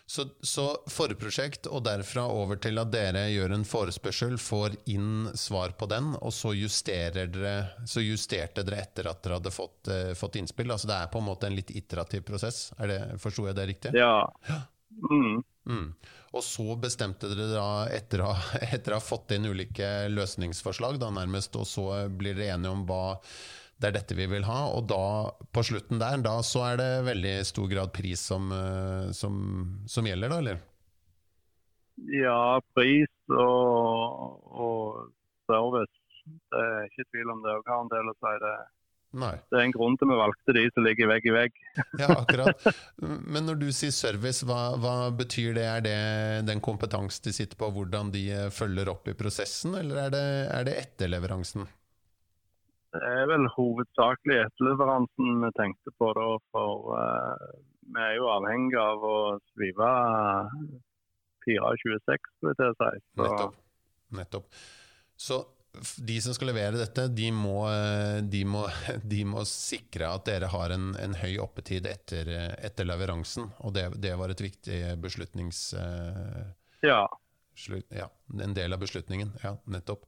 Så, 0.10 0.26
så, 0.42 0.64
forprosjekt, 0.90 1.68
og 1.70 1.84
derfra 1.86 2.24
over 2.34 2.58
til 2.58 2.82
at 2.82 2.90
dere 2.90 3.28
gjør 3.30 3.54
en 3.54 3.66
forespørsel, 3.68 4.40
får 4.42 4.80
inn 4.90 5.30
svar 5.38 5.76
på 5.78 5.86
den, 5.92 6.16
og 6.18 6.34
så, 6.34 6.56
dere, 6.88 7.54
så 7.86 8.02
justerte 8.02 8.66
dere 8.66 8.82
etter 8.88 9.12
at 9.12 9.22
dere 9.22 9.38
hadde 9.38 9.54
fått, 9.54 9.92
uh, 9.92 10.16
fått, 10.18 10.40
innspill? 10.42 10.74
Altså 10.74 10.90
Det 10.90 10.98
er 10.98 11.14
på 11.14 11.22
en 11.22 11.30
måte 11.30 11.46
en 11.46 11.60
litt 11.60 11.70
iterativ 11.78 12.26
prosess? 12.26 12.72
Forsto 13.22 13.46
jeg 13.52 13.60
det 13.60 13.68
riktig? 13.70 13.94
Ja. 14.02 14.26
Mm. 15.12 15.44
Mm. 15.70 15.94
Og 16.34 16.44
så 16.46 16.76
bestemte 16.82 17.30
dere 17.30 17.52
da, 17.54 17.70
etter 17.94 18.26
å, 18.26 18.34
etter 18.74 18.96
å 18.96 19.00
ha 19.00 19.04
fått 19.04 19.36
inn 19.38 19.46
ulike 19.50 20.10
løsningsforslag, 20.10 20.98
da 21.02 21.14
nærmest, 21.14 21.54
og 21.54 21.70
så 21.70 21.90
blir 22.10 22.38
dere 22.38 22.56
enige 22.58 22.74
om 22.74 22.86
hva 22.90 23.04
det 23.80 23.90
er 23.90 23.96
dette 23.96 24.18
vi 24.18 24.28
vil 24.28 24.48
ha. 24.48 24.60
Og 24.76 24.88
da, 24.92 25.04
på 25.56 25.64
slutten 25.66 26.02
der, 26.02 26.20
da 26.24 26.40
så 26.46 26.66
er 26.72 26.82
det 26.82 26.90
veldig 27.08 27.36
stor 27.48 27.70
grad 27.72 27.94
pris 27.96 28.24
som, 28.32 28.52
eh, 28.56 29.12
som, 29.16 29.38
som 29.88 30.10
gjelder, 30.10 30.34
da, 30.34 30.42
eller? 30.44 30.66
Ja, 32.16 32.60
pris 32.76 33.12
og, 33.36 34.44
og 34.52 35.08
service. 35.50 35.96
Det 36.52 36.60
er 36.60 36.84
ikke 36.90 37.08
tvil 37.10 37.32
om 37.34 37.42
det 37.44 37.56
òg 37.56 37.72
har 37.72 37.82
en 37.86 37.92
del 37.92 38.12
å 38.12 38.18
si. 38.20 38.36
det. 38.44 38.58
Nei. 39.20 39.32
Det 39.50 39.58
er 39.58 39.64
en 39.66 39.74
grunn 39.74 39.96
til 39.98 40.12
vi 40.12 40.18
valgte 40.20 40.54
de 40.54 40.64
som 40.70 40.86
ligger 40.86 41.10
vegg 41.10 41.26
i 41.26 41.34
vegg. 41.34 41.56
ja, 42.02 42.12
akkurat. 42.14 42.68
Men 43.02 43.48
når 43.48 43.58
du 43.64 43.68
sier 43.74 43.96
service, 43.96 44.46
hva, 44.46 44.76
hva, 44.78 45.10
betyr 45.16 45.56
det? 45.58 45.66
Er 45.66 45.86
det 45.88 45.98
den 46.52 46.62
kompetansen 46.62 47.26
de 47.26 47.34
sitter 47.34 47.58
på, 47.60 47.72
hvordan 47.74 48.14
de 48.14 48.28
eh, 48.36 48.52
følger 48.54 48.92
opp 48.92 49.10
i 49.10 49.18
prosessen, 49.18 49.80
eller 49.80 50.04
er 50.06 50.14
det, 50.14 50.26
er 50.54 50.70
det 50.70 50.78
etterleveransen? 50.84 51.66
Det 52.90 53.02
er 53.06 53.28
vel 53.30 53.46
hovedsakelig 53.54 54.40
etterleveransen 54.48 55.44
vi 55.44 55.52
tenkte 55.60 55.94
på 56.02 56.10
da, 56.18 56.30
for 56.54 56.96
uh, 56.98 57.60
vi 57.94 58.02
er 58.02 58.16
jo 58.18 58.32
avhengig 58.34 58.80
av 58.82 59.06
å 59.06 59.20
svive 59.52 59.92
4,26, 61.46 62.34
vil 62.46 62.58
jeg 62.58 62.76
si. 62.80 62.92
Så. 63.14 63.24
Nettopp. 63.24 63.64
Nettopp. 64.20 64.60
Så 65.20 65.40
de 65.98 66.18
som 66.22 66.34
skal 66.34 66.50
levere 66.50 66.80
dette, 66.80 67.06
de 67.14 67.30
må, 67.34 67.62
de 68.26 68.42
må, 68.46 68.66
de 69.14 69.22
må 69.28 69.46
sikre 69.48 70.10
at 70.10 70.26
dere 70.30 70.50
har 70.52 70.74
en, 70.76 70.92
en 70.98 71.16
høy 71.22 71.38
oppetid 71.44 71.88
etter, 71.90 72.32
etter, 72.58 72.90
leveransen. 72.90 73.52
Og 73.66 73.76
det, 73.78 73.90
det, 74.02 74.16
var 74.20 74.34
et 74.34 74.44
viktig 74.44 74.82
beslutnings... 75.04 75.70
Ja. 76.86 77.04
Slutt, 77.60 77.90
ja. 77.92 78.08
En 78.40 78.54
del 78.56 78.74
av 78.74 78.82
beslutningen. 78.82 79.34
Ja, 79.44 79.58
nettopp. 79.70 80.06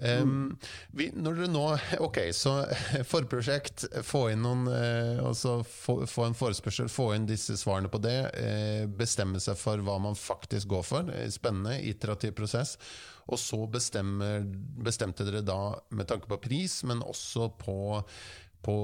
Um, 0.00 0.54
vi, 0.96 1.10
når 1.12 1.36
dere 1.36 1.50
nå 1.52 1.64
Ok, 2.06 2.22
så 2.32 2.54
forprosjekt, 3.12 3.84
få 4.06 4.30
inn 4.32 4.40
noen 4.44 4.64
altså 5.20 5.58
få, 5.66 6.06
få, 6.08 6.24
en 6.26 6.36
forespørsel, 6.36 6.88
få 6.92 7.10
inn 7.16 7.28
disse 7.28 7.56
svarene 7.60 7.90
på 7.92 8.00
det. 8.02 8.18
Eh, 8.40 8.84
bestemme 8.86 9.40
seg 9.42 9.58
for 9.60 9.82
hva 9.84 9.98
man 10.02 10.18
faktisk 10.18 10.70
går 10.72 10.84
for. 10.86 11.14
Eh, 11.14 11.28
spennende, 11.32 11.78
iterativ 11.86 12.34
prosess. 12.38 12.76
Og 13.30 13.38
så 13.38 13.60
bestemmer, 13.70 14.44
bestemte 14.82 15.26
dere 15.26 15.44
da 15.46 15.76
med 15.94 16.08
tanke 16.10 16.30
på 16.30 16.40
pris, 16.42 16.80
men 16.88 17.04
også 17.06 17.50
på, 17.60 17.76
på 18.64 18.76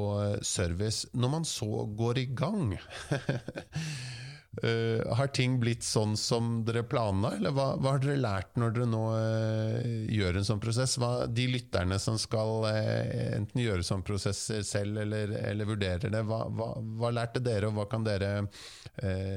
service. 0.46 1.08
Når 1.16 1.32
man 1.32 1.48
så 1.48 1.86
går 1.98 2.22
i 2.22 2.28
gang 2.36 2.76
Uh, 4.64 5.04
har 5.12 5.28
ting 5.36 5.58
blitt 5.60 5.84
sånn 5.84 6.14
som 6.16 6.62
dere 6.64 6.80
planla, 6.88 7.34
eller 7.36 7.52
hva, 7.52 7.66
hva, 7.76 7.90
har 7.92 8.00
dere 8.00 8.20
lært 8.22 8.54
når 8.56 8.70
dere 8.72 8.86
nå 8.88 9.02
uh, 9.12 10.06
gjør 10.08 10.38
en 10.40 10.46
sånn 10.48 10.62
prosess? 10.62 10.94
Hva, 10.96 11.26
de 11.28 11.44
lytterne 11.52 11.98
som 12.00 12.16
skal 12.20 12.64
uh, 12.64 13.34
enten 13.36 13.60
gjøre 13.60 13.84
sånn 13.84 14.04
prosess 14.06 14.40
selv 14.64 15.02
eller, 15.04 15.34
eller 15.50 15.68
vurdere 15.68 16.08
det, 16.12 16.22
hva, 16.24 16.40
hva, 16.48 17.12
lærte 17.12 17.44
dere, 17.44 17.68
og 17.68 17.76
hva 17.76 17.84
kan 17.90 18.06
dere 18.06 18.32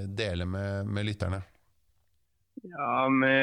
dele 0.08 0.46
med, 0.48 0.88
med, 0.88 1.04
lytterne? 1.10 1.42
Ja, 2.64 2.94
vi, 3.12 3.36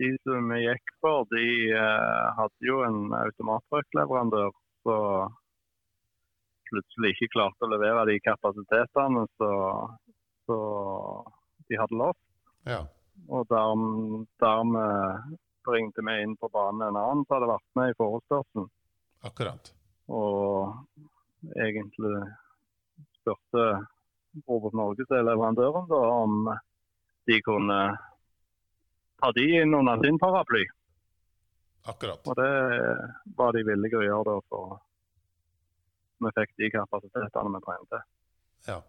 De 0.00 0.08
som 0.24 0.48
vi 0.54 0.62
gikk 0.62 0.94
for, 1.04 1.28
de 1.28 1.44
hadde 2.38 2.68
jo 2.70 2.80
en 2.86 3.12
automattruckleverandør. 3.18 4.56
Så 4.88 4.96
plutselig 6.74 7.14
ikke 7.14 7.30
klarte 7.36 7.66
å 7.66 7.70
levere 7.72 8.04
de 8.10 8.18
kapasitetene 8.24 9.24
som 9.38 9.94
de 11.70 11.80
hadde 11.80 11.98
lovt. 12.02 12.20
Ja. 12.68 12.82
Og 13.30 13.46
dermed, 13.48 14.26
dermed 14.42 15.36
bringte 15.64 16.04
vi 16.04 16.16
inn 16.24 16.36
på 16.36 16.50
banen 16.52 16.82
en 16.88 16.98
annen 17.00 17.24
som 17.24 17.38
hadde 17.38 17.52
vært 17.54 17.70
med 17.78 17.92
i 17.92 17.98
forespørselen. 18.00 18.68
Akkurat. 19.24 19.70
Og 20.12 20.74
egentlig 21.56 22.16
spurte 23.20 23.66
Robert 24.48 24.76
Norge, 24.76 25.06
som 25.06 25.16
er 25.16 25.28
leverandøren, 25.30 25.86
da, 25.88 26.00
om 26.24 26.50
de 27.30 27.38
kunne 27.46 27.78
ta 29.22 29.30
de 29.32 29.46
inn 29.62 29.76
under 29.78 30.02
sin 30.02 30.18
paraply. 30.20 30.66
Akkurat. 31.88 32.20
Og 32.28 32.36
det 32.36 32.52
var 33.38 33.54
de 33.56 33.64
villige 33.64 34.00
å 34.00 34.04
gjøre 34.04 34.26
da 34.32 34.36
for 34.50 34.76
vi 36.26 36.34
fikk 36.40 36.52
de 36.60 36.70
kapasitetene 36.74 37.54
vi 37.54 37.62
trengte. 37.66 38.02
Ja. 38.68 38.80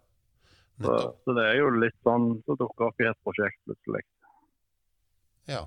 Så, 0.76 0.96
så, 1.24 1.32
det 1.36 1.44
er 1.48 1.58
jo 1.62 1.70
litt 1.72 1.96
sånn 2.04 2.34
som 2.44 2.58
dukker 2.60 2.90
opp 2.90 3.00
i 3.00 3.08
et 3.08 3.18
prosjekt 3.24 3.58
plutselig. 3.64 4.02
Ja, 5.48 5.62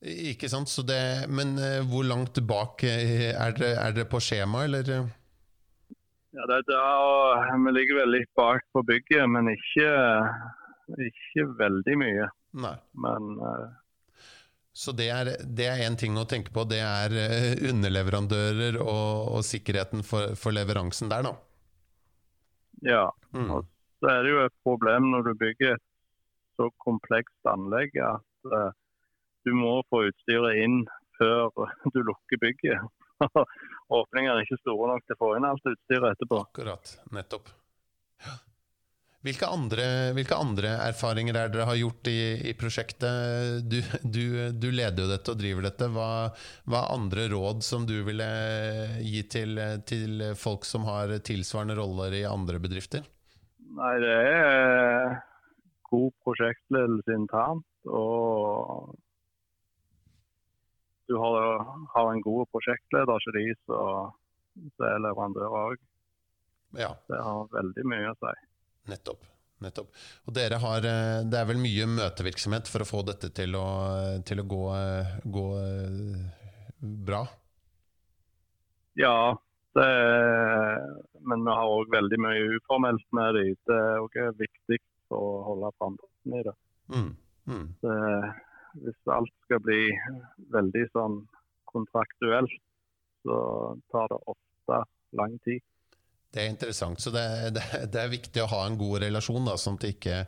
ikke 0.00 0.48
sant. 0.48 0.72
Det, 0.88 1.00
men 1.28 1.56
uh, 1.60 1.82
hvor 1.90 2.06
langt 2.08 2.38
bak 2.48 2.84
eh, 2.86 3.32
er 3.34 3.56
dere, 3.58 3.74
er 3.82 3.96
dere 3.96 4.08
på 4.08 4.22
skjema, 4.24 4.64
eller? 4.68 4.88
Ja, 6.36 6.46
det, 6.48 6.62
er 6.62 6.78
er, 6.78 7.52
Vi 7.66 7.74
ligger 7.74 8.00
vel 8.02 8.14
litt 8.14 8.30
bak 8.38 8.64
på 8.72 8.84
bygget, 8.88 9.26
men 9.28 9.50
ikke, 9.52 9.90
ikke 11.10 11.48
veldig 11.58 11.98
mye. 12.00 12.30
Nei. 12.64 12.76
Men 13.04 13.34
uh, 13.42 13.68
så 14.78 14.92
det 14.94 15.08
er 15.10 15.80
én 15.82 15.96
ting 15.98 16.14
å 16.14 16.26
tenke 16.30 16.52
på. 16.54 16.62
Det 16.70 16.78
er 16.78 17.14
eh, 17.18 17.54
underleverandører 17.66 18.78
og, 18.78 19.32
og 19.34 19.42
sikkerheten 19.46 20.04
for, 20.06 20.36
for, 20.38 20.54
leveransen 20.54 21.10
der, 21.10 21.26
da. 21.26 21.32
Ja. 22.86 23.02
Mm. 23.34 23.50
Og 23.56 23.66
så 23.98 24.12
er 24.12 24.22
det 24.22 24.34
jo 24.36 24.44
et 24.44 24.56
problem 24.62 25.10
når 25.10 25.26
du 25.26 25.32
bygger 25.40 25.74
et 25.74 25.84
så 26.58 26.70
komplekst 26.84 27.50
anlegg 27.50 27.98
at 28.02 28.52
uh, 28.54 28.70
du 29.46 29.50
må 29.58 29.80
få 29.90 30.04
utstyret 30.12 30.62
inn 30.62 30.84
før 31.18 31.50
du 31.94 31.98
lukker 32.06 32.42
bygget. 32.46 32.86
Åpningene 33.98 34.36
er 34.36 34.46
ikke 34.46 34.62
store 34.62 34.92
nok 34.92 35.06
til 35.06 35.18
å 35.18 35.22
få 35.24 35.32
inn 35.40 35.48
alt 35.48 35.72
utstyret 35.74 36.12
etterpå. 36.12 36.44
Akkurat. 36.46 36.94
Nettopp. 37.18 37.50
Ja. 38.22 38.38
Hvilke 39.26 39.48
andre, 39.50 39.84
hvilke 40.14 40.36
andre, 40.38 40.76
erfaringer 40.86 41.34
er 41.34 41.48
dere 41.50 41.64
har 41.66 41.78
gjort 41.80 42.06
i, 42.06 42.20
i 42.46 42.52
prosjektet? 42.54 43.64
Du, 43.66 43.80
du, 44.06 44.24
du, 44.54 44.68
leder 44.70 45.02
jo 45.02 45.08
dette 45.10 45.32
og 45.32 45.40
driver 45.40 45.66
dette. 45.66 45.88
Hva, 45.90 46.10
hva 46.70 46.82
er 46.84 46.92
andre 46.94 47.24
råd 47.32 47.64
som 47.66 47.86
du 47.88 47.96
ville 48.06 48.28
gi 49.02 49.24
til, 49.26 49.58
til, 49.90 50.22
folk 50.38 50.68
som 50.68 50.86
har 50.86 51.16
tilsvarende 51.26 51.74
roller 51.80 52.14
i 52.14 52.22
andre 52.30 52.60
bedrifter? 52.62 53.02
Nei, 53.78 53.96
det 54.04 54.14
er 54.14 55.18
god 55.90 56.14
prosjektledelse 56.22 57.18
internt. 57.18 57.66
Og 57.90 58.94
du 61.10 61.16
har, 61.18 61.64
har 61.96 62.12
en 62.12 62.22
god 62.22 62.46
prosjektleder, 62.54 63.18
ikke 63.18 63.34
de 63.34 63.58
som 63.66 64.86
er 64.86 65.02
leverandør 65.02 65.58
òg. 65.64 65.82
Ja. 66.78 66.92
Det 67.10 67.18
har 67.18 67.50
veldig 67.50 67.84
mye 67.90 68.12
å 68.12 68.16
si. 68.22 68.36
Nettopp. 68.88 69.26
Nettopp. 69.64 69.90
Og 70.28 70.34
dere 70.34 70.60
har, 70.62 70.84
eh, 70.86 71.24
Det 71.24 71.38
er 71.38 71.46
vel 71.48 71.58
mye 71.58 71.86
møtevirksomhet 71.86 72.68
for 72.70 72.84
å 72.84 72.88
få 72.88 73.02
dette 73.06 73.30
til 73.34 73.56
å, 73.58 73.66
til 74.24 74.40
å 74.40 74.46
gå, 74.46 74.64
gå, 75.26 75.46
bra? 76.80 77.26
Ja, 78.98 79.36
det, 79.74 79.88
men 81.26 81.44
vi 81.46 81.56
har 81.58 81.72
òg 81.74 81.90
veldig 81.90 82.18
mye 82.22 82.58
uformelt 82.58 83.06
med 83.12 83.34
det. 83.34 83.56
Det 83.66 83.78
er 83.78 84.02
òg 84.02 84.18
viktig 84.38 84.78
å 85.14 85.22
holde 85.46 85.72
framdriften 85.78 86.38
i 86.38 86.44
det. 86.46 86.54
Mm, 86.94 87.10
mm. 87.50 87.66
det. 87.82 87.98
Hvis 88.78 89.10
alt 89.10 89.34
skal 89.46 89.62
bli 89.64 89.82
veldig 90.54 90.84
sånn 90.94 91.20
kontraktuelt, 91.72 92.60
så 93.26 93.38
tar 93.92 94.10
det 94.12 94.20
ofte 94.30 94.82
lang 95.18 95.34
tid. 95.46 95.64
Det 96.32 96.42
er 96.42 96.50
interessant. 96.52 97.00
Så 97.00 97.10
det, 97.10 97.24
det, 97.56 97.64
det, 97.92 98.00
er 98.02 98.12
viktig 98.12 98.42
å 98.44 98.50
ha 98.52 98.64
en 98.66 98.78
god 98.80 99.02
relasjon, 99.06 99.46
da, 99.48 99.56
sånn 99.60 99.78
at 99.80 99.88
ikke 99.88 100.22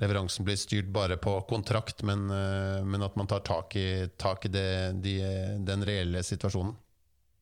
leveransen 0.00 0.44
blir 0.44 0.58
styrt 0.60 0.88
bare 0.92 1.16
på 1.22 1.38
kontrakt, 1.48 2.02
men, 2.04 2.26
eh, 2.34 2.82
men 2.84 3.04
at 3.06 3.16
man 3.16 3.30
tar 3.30 3.44
tak 3.46 3.76
i, 3.80 4.08
tak 4.18 4.48
i 4.48 4.52
det, 4.52 4.68
de, 5.04 5.16
den 5.64 5.86
reelle 5.86 6.22
situasjonen. 6.26 6.74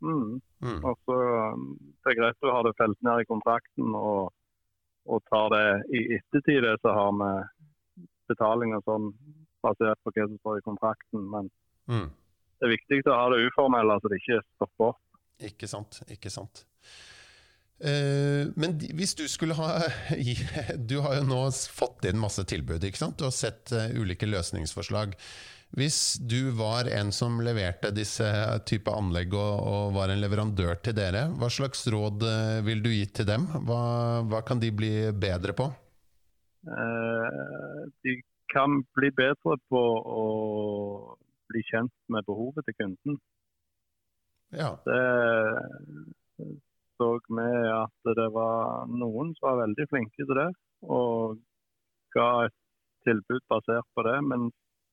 Mm. 0.04 0.40
Mm. 0.60 0.80
Altså, 0.84 1.16
det 2.04 2.12
er 2.12 2.18
greit 2.18 2.44
å 2.44 2.52
ha 2.52 2.60
det 2.66 2.74
felt 2.78 3.00
ned 3.06 3.22
i 3.22 3.28
kontrakten 3.28 3.96
og, 3.96 4.34
og 5.08 5.24
tar 5.32 5.48
det 5.54 5.64
i 5.96 6.02
ettertid, 6.18 6.68
så 6.82 6.92
har 6.96 7.16
vi 7.16 7.32
betaling 8.28 8.76
og 8.76 8.84
sånn 8.88 9.08
basert 9.64 10.00
på 10.04 10.12
hva 10.12 10.28
som 10.28 10.36
står 10.42 10.60
i 10.60 10.66
kontrakten. 10.68 11.24
Men 11.32 11.50
mm. 11.88 12.06
det 12.60 12.68
er 12.68 12.74
viktig 12.76 13.00
å 13.08 13.18
ha 13.18 13.26
det 13.32 13.42
uformelle, 13.48 13.98
så 14.00 14.12
det 14.12 14.20
ikke 14.22 14.40
stopper 14.54 14.92
opp. 14.92 15.02
Ikke 15.44 15.68
sant. 15.68 16.02
Ikke 16.12 16.32
sant. 16.32 16.66
Eh, 17.82 18.46
men 18.54 18.76
hvis 18.94 19.16
du 19.18 19.24
skulle 19.28 19.56
ha 19.58 19.82
Du 20.88 21.00
har 21.02 21.16
jo 21.18 21.24
nå 21.26 21.40
fått 21.74 22.06
inn 22.06 22.20
masse 22.22 22.44
tilbud, 22.46 22.84
ikke 22.86 23.00
sant? 23.00 23.18
Du 23.18 23.26
har 23.26 23.34
sett 23.34 23.72
eh, 23.74 23.96
ulike 23.98 24.28
løsningsforslag. 24.28 25.16
Hvis 25.74 26.20
du 26.22 26.52
var 26.54 26.86
en 26.86 27.10
som 27.10 27.40
leverte 27.42 27.90
disse 27.90 28.26
type 28.68 28.92
anlegg 28.94 29.34
og, 29.34 29.54
og, 29.58 29.94
var 29.96 30.12
en 30.12 30.22
leverandør 30.22 30.78
til 30.86 30.94
dere, 30.94 31.26
hva 31.34 31.48
slags 31.50 31.82
råd 31.90 32.22
eh, 32.30 32.60
vil 32.68 32.84
du 32.84 32.92
gi 32.92 33.08
til 33.10 33.26
dem? 33.26 33.48
Hva, 33.66 33.80
hva 34.30 34.44
kan 34.46 34.62
de 34.62 34.70
bli 34.74 34.94
bedre 35.12 35.56
på? 35.56 35.72
de 36.64 38.12
kan 38.48 38.78
bli 38.96 39.10
bedre 39.12 39.58
på 39.68 39.80
å 40.16 40.22
bli 41.52 41.60
kjent 41.68 41.92
med 42.08 42.24
behovet 42.24 42.64
til 42.64 42.76
kunden. 42.78 43.18
Ja. 44.56 44.70
Det 44.86 44.96
så 46.98 47.08
vi 47.28 47.46
at 47.74 48.12
det 48.18 48.28
var 48.34 48.90
noen 48.90 49.32
som 49.38 49.48
var 49.48 49.62
veldig 49.64 49.86
flinke 49.90 50.20
til 50.20 50.36
det, 50.38 50.50
og 50.86 51.40
ga 52.14 52.28
et 52.46 52.56
tilbud 53.08 53.42
basert 53.50 53.88
på 53.94 54.04
det. 54.06 54.18
Men 54.30 54.50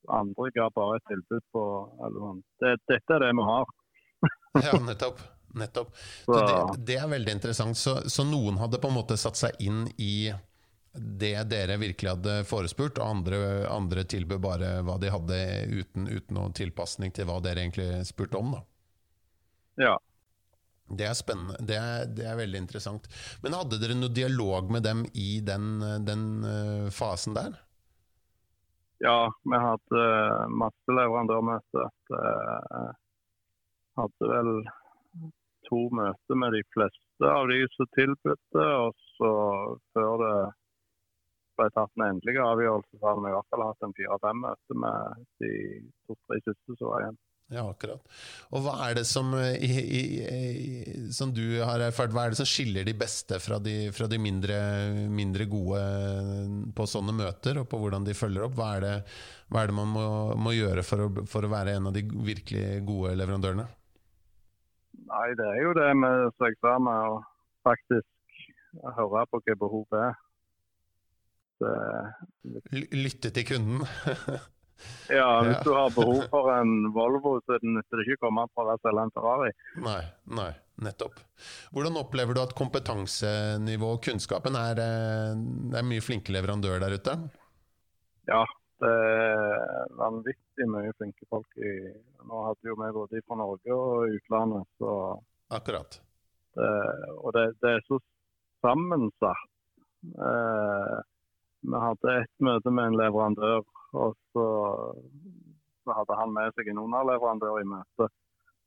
andre 0.09 0.49
ga 0.55 0.69
bare 0.75 0.97
et 0.99 1.09
tilbud 1.11 1.43
på 1.53 1.65
eller, 2.07 2.41
det, 2.63 2.75
Dette 2.89 3.17
er 3.17 3.25
det 3.25 3.33
vi 3.37 3.47
har. 3.49 3.75
ja, 4.67 4.77
nettopp. 4.85 5.21
nettopp. 5.57 5.91
Så 6.25 6.39
det, 6.39 6.85
det, 6.91 6.97
er 7.01 7.11
veldig 7.11 7.35
interessant. 7.37 7.77
Så, 7.77 7.99
så 8.09 8.25
noen 8.27 8.59
hadde 8.61 8.81
på 8.81 8.91
en 8.91 8.97
måte 8.97 9.19
satt 9.19 9.39
seg 9.39 9.61
inn 9.63 9.85
i 9.97 10.31
det 10.91 11.37
dere 11.47 11.77
virkelig 11.79 12.17
hadde 12.17 12.33
forespurt, 12.43 12.99
og 12.99 13.07
andre, 13.07 13.37
andre 13.71 14.03
tilbød 14.03 14.41
bare 14.43 14.71
hva 14.83 14.97
de 14.99 15.11
hadde 15.13 15.37
uten, 15.71 16.09
uten 16.09 16.35
noen 16.35 16.55
tilpasning 16.55 17.13
til 17.15 17.29
hva 17.29 17.37
dere 17.43 17.63
egentlig 17.63 18.01
spurte 18.09 18.39
om. 18.41 18.57
da. 18.57 18.65
Ja. 19.79 19.93
Det 20.97 21.07
er 21.07 21.17
spennende. 21.17 21.57
Det 21.67 21.77
er, 21.79 22.07
det 22.17 22.25
er, 22.27 22.37
veldig 22.39 22.61
interessant. 22.63 23.09
Men 23.43 23.57
hadde 23.57 23.79
dere 23.81 23.97
noe 23.97 24.13
dialog 24.13 24.71
med 24.73 24.85
dem 24.87 25.03
i 25.13 25.39
den, 25.45 25.83
den 26.07 26.25
uh, 26.45 26.87
fasen 26.93 27.37
der? 27.37 27.59
Ja, 29.01 29.31
vi 29.49 29.57
hadde 29.57 30.01
masse 30.61 30.97
leverandørmøter. 30.97 31.89
Uh, 32.13 32.91
hadde 33.99 34.31
vel 34.33 34.51
to 35.69 35.85
møter 35.95 36.37
med 36.37 36.55
de 36.57 36.63
fleste 36.75 37.29
av 37.29 37.47
de 37.49 37.61
som 37.75 37.89
tilbudte. 37.97 38.65
Og 38.85 39.07
så 39.17 39.31
før 39.95 40.21
det 40.21 40.35
ble 41.59 41.67
tatt 41.75 41.97
en 41.97 42.07
endelig 42.07 42.37
avgjørelse, 42.41 42.93
så 42.97 43.09
hadde 43.09 43.25
vi 43.25 43.31
i 43.31 43.35
hvert 43.37 43.51
fall 43.53 43.65
hatt 43.67 43.85
en 43.85 43.97
fire-fem 43.97 44.45
møter 44.45 44.81
med 44.85 45.27
de 45.43 45.51
to-tre 46.07 46.39
siste 46.45 46.77
som 46.77 46.91
var 46.93 47.05
igjen. 47.05 47.19
Ja, 47.51 47.65
akkurat. 47.67 47.99
Og 48.55 48.61
hva 48.63 48.77
er 48.85 48.95
det 48.95 49.03
som, 49.09 49.33
eh, 49.35 49.57
i, 49.59 49.71
i, 49.81 50.01
i, 50.23 51.07
som 51.11 51.33
du 51.35 51.59
har 51.59 51.83
erfart, 51.83 52.13
hva 52.15 52.23
er 52.25 52.31
det 52.31 52.39
som 52.39 52.47
skiller 52.47 52.85
de 52.87 52.93
beste 52.95 53.41
fra 53.43 53.57
de, 53.59 53.89
fra 53.91 54.07
de 54.07 54.19
mindre, 54.23 54.55
mindre, 55.11 55.49
gode 55.51 55.81
på 56.77 56.87
sånne 56.87 57.11
møter, 57.17 57.59
og 57.59 57.67
på 57.67 57.81
hvordan 57.81 58.07
de 58.07 58.15
følger 58.15 58.47
opp? 58.47 58.55
Hva 58.55 58.69
er 58.77 58.85
det, 58.85 58.93
hva 59.51 59.65
er 59.65 59.71
det 59.71 59.75
man 59.81 59.91
må, 59.91 60.05
må 60.39 60.55
gjøre 60.55 60.85
for 60.87 61.03
å, 61.03 61.09
for 61.27 61.43
å, 61.43 61.51
være 61.51 61.75
en 61.75 61.91
av 61.91 61.97
de 61.97 62.05
virkelig 62.07 62.85
gode 62.87 63.17
leverandørene? 63.19 63.67
Nei, 65.11 65.27
det 65.35 65.49
er 65.51 65.59
jo 65.65 65.75
det 65.75 65.91
med, 65.99 66.31
som 66.37 66.47
jeg 66.47 66.59
sa, 66.63 66.77
med 66.87 67.11
å 67.11 67.19
faktisk 67.67 68.07
høre 68.95 69.27
på 69.27 69.43
hva 69.43 69.59
behovet 69.65 70.07
er. 70.07 70.15
Lytte 72.95 73.29
til 73.35 73.45
kunden? 73.51 73.83
ja, 75.11 75.29
hvis 75.45 75.61
du 75.65 75.71
har 75.75 75.93
behov 75.95 76.23
for 76.31 76.51
en 76.53 76.91
Volvo, 76.95 77.37
så 77.45 77.57
er 77.57 77.63
det 77.63 78.05
ikke 78.05 78.19
å 78.19 78.25
komme 78.27 78.47
fra 78.55 78.75
å 78.75 78.79
selge 78.83 79.05
en 79.07 79.13
Ferrari. 79.15 79.51
Nei, 79.83 80.01
nei, 80.39 80.51
nettopp. 80.85 81.19
Hvordan 81.75 81.99
opplever 82.01 82.37
du 82.37 82.41
at 82.43 82.55
kompetansenivå 82.57 83.93
og 83.97 84.01
kunnskapen 84.07 84.57
er, 84.59 84.81
eh, 84.81 85.35
det 85.73 85.81
er 85.81 85.87
mye 85.87 86.05
flinke 86.05 86.35
leverandører 86.35 86.83
der 86.85 86.97
ute? 86.97 87.17
Ja, 88.31 88.45
det 88.81 88.91
er 88.91 89.91
vanvittig 89.99 90.69
mye 90.69 90.93
flinke 90.97 91.27
folk. 91.29 91.49
i 91.57 91.91
Nå 92.27 92.45
hadde 92.47 92.69
jo 92.69 92.77
vi 92.79 92.93
både 92.95 93.21
fra 93.27 93.37
Norge 93.39 93.75
og 93.75 94.15
utlandet, 94.15 94.67
så 94.79 95.19
Akkurat. 95.51 95.99
Det, 96.55 96.67
og 97.19 97.33
det, 97.35 97.45
det, 97.59 97.75
er 97.75 97.81
så 97.87 97.97
sammensatt. 98.63 99.49
Eh, 100.01 100.99
vi 101.61 101.83
hadde 101.85 102.15
et 102.23 102.33
møte 102.43 102.73
med 102.73 102.91
en 102.91 102.97
leverandør, 102.99 103.61
og 103.93 104.15
så, 104.33 104.47
hadde 105.91 106.17
han 106.17 106.33
med 106.33 106.55
seg 106.55 106.71
en 106.71 106.81
underleverandør 106.85 107.61
i 107.61 107.67
møte. 107.67 108.07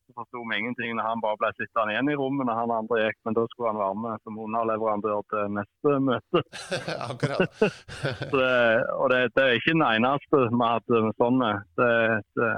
Så 0.05 0.13
forsto 0.19 0.43
vi 0.45 0.59
ingenting 0.61 0.93
når 0.99 1.07
han 1.09 1.23
bare 1.25 1.39
ble 1.41 1.49
sittende 1.57 1.95
igjen 1.95 2.11
i 2.13 2.17
rommet 2.21 2.45
når 2.45 2.59
han 2.59 2.75
andre 2.77 2.99
gikk, 3.07 3.19
men 3.25 3.37
da 3.39 3.45
skulle 3.49 3.71
han 3.73 3.81
være 3.81 3.97
med 4.03 4.21
som 4.21 4.41
underleverandør 4.45 5.23
til 5.33 5.55
neste 5.59 5.95
møte. 6.09 6.43
Akkurat. 7.09 7.65
det, 8.37 8.53
og 8.99 9.07
det, 9.15 9.21
det, 9.33 9.47
er 9.47 9.57
ikke 9.57 9.73
den 9.73 9.87
eneste 9.89 10.43
vi 10.45 10.71
hadde 10.75 11.03
med 11.07 11.19
sånne. 11.23 11.51
Det, 11.81 11.91
det, 12.37 12.53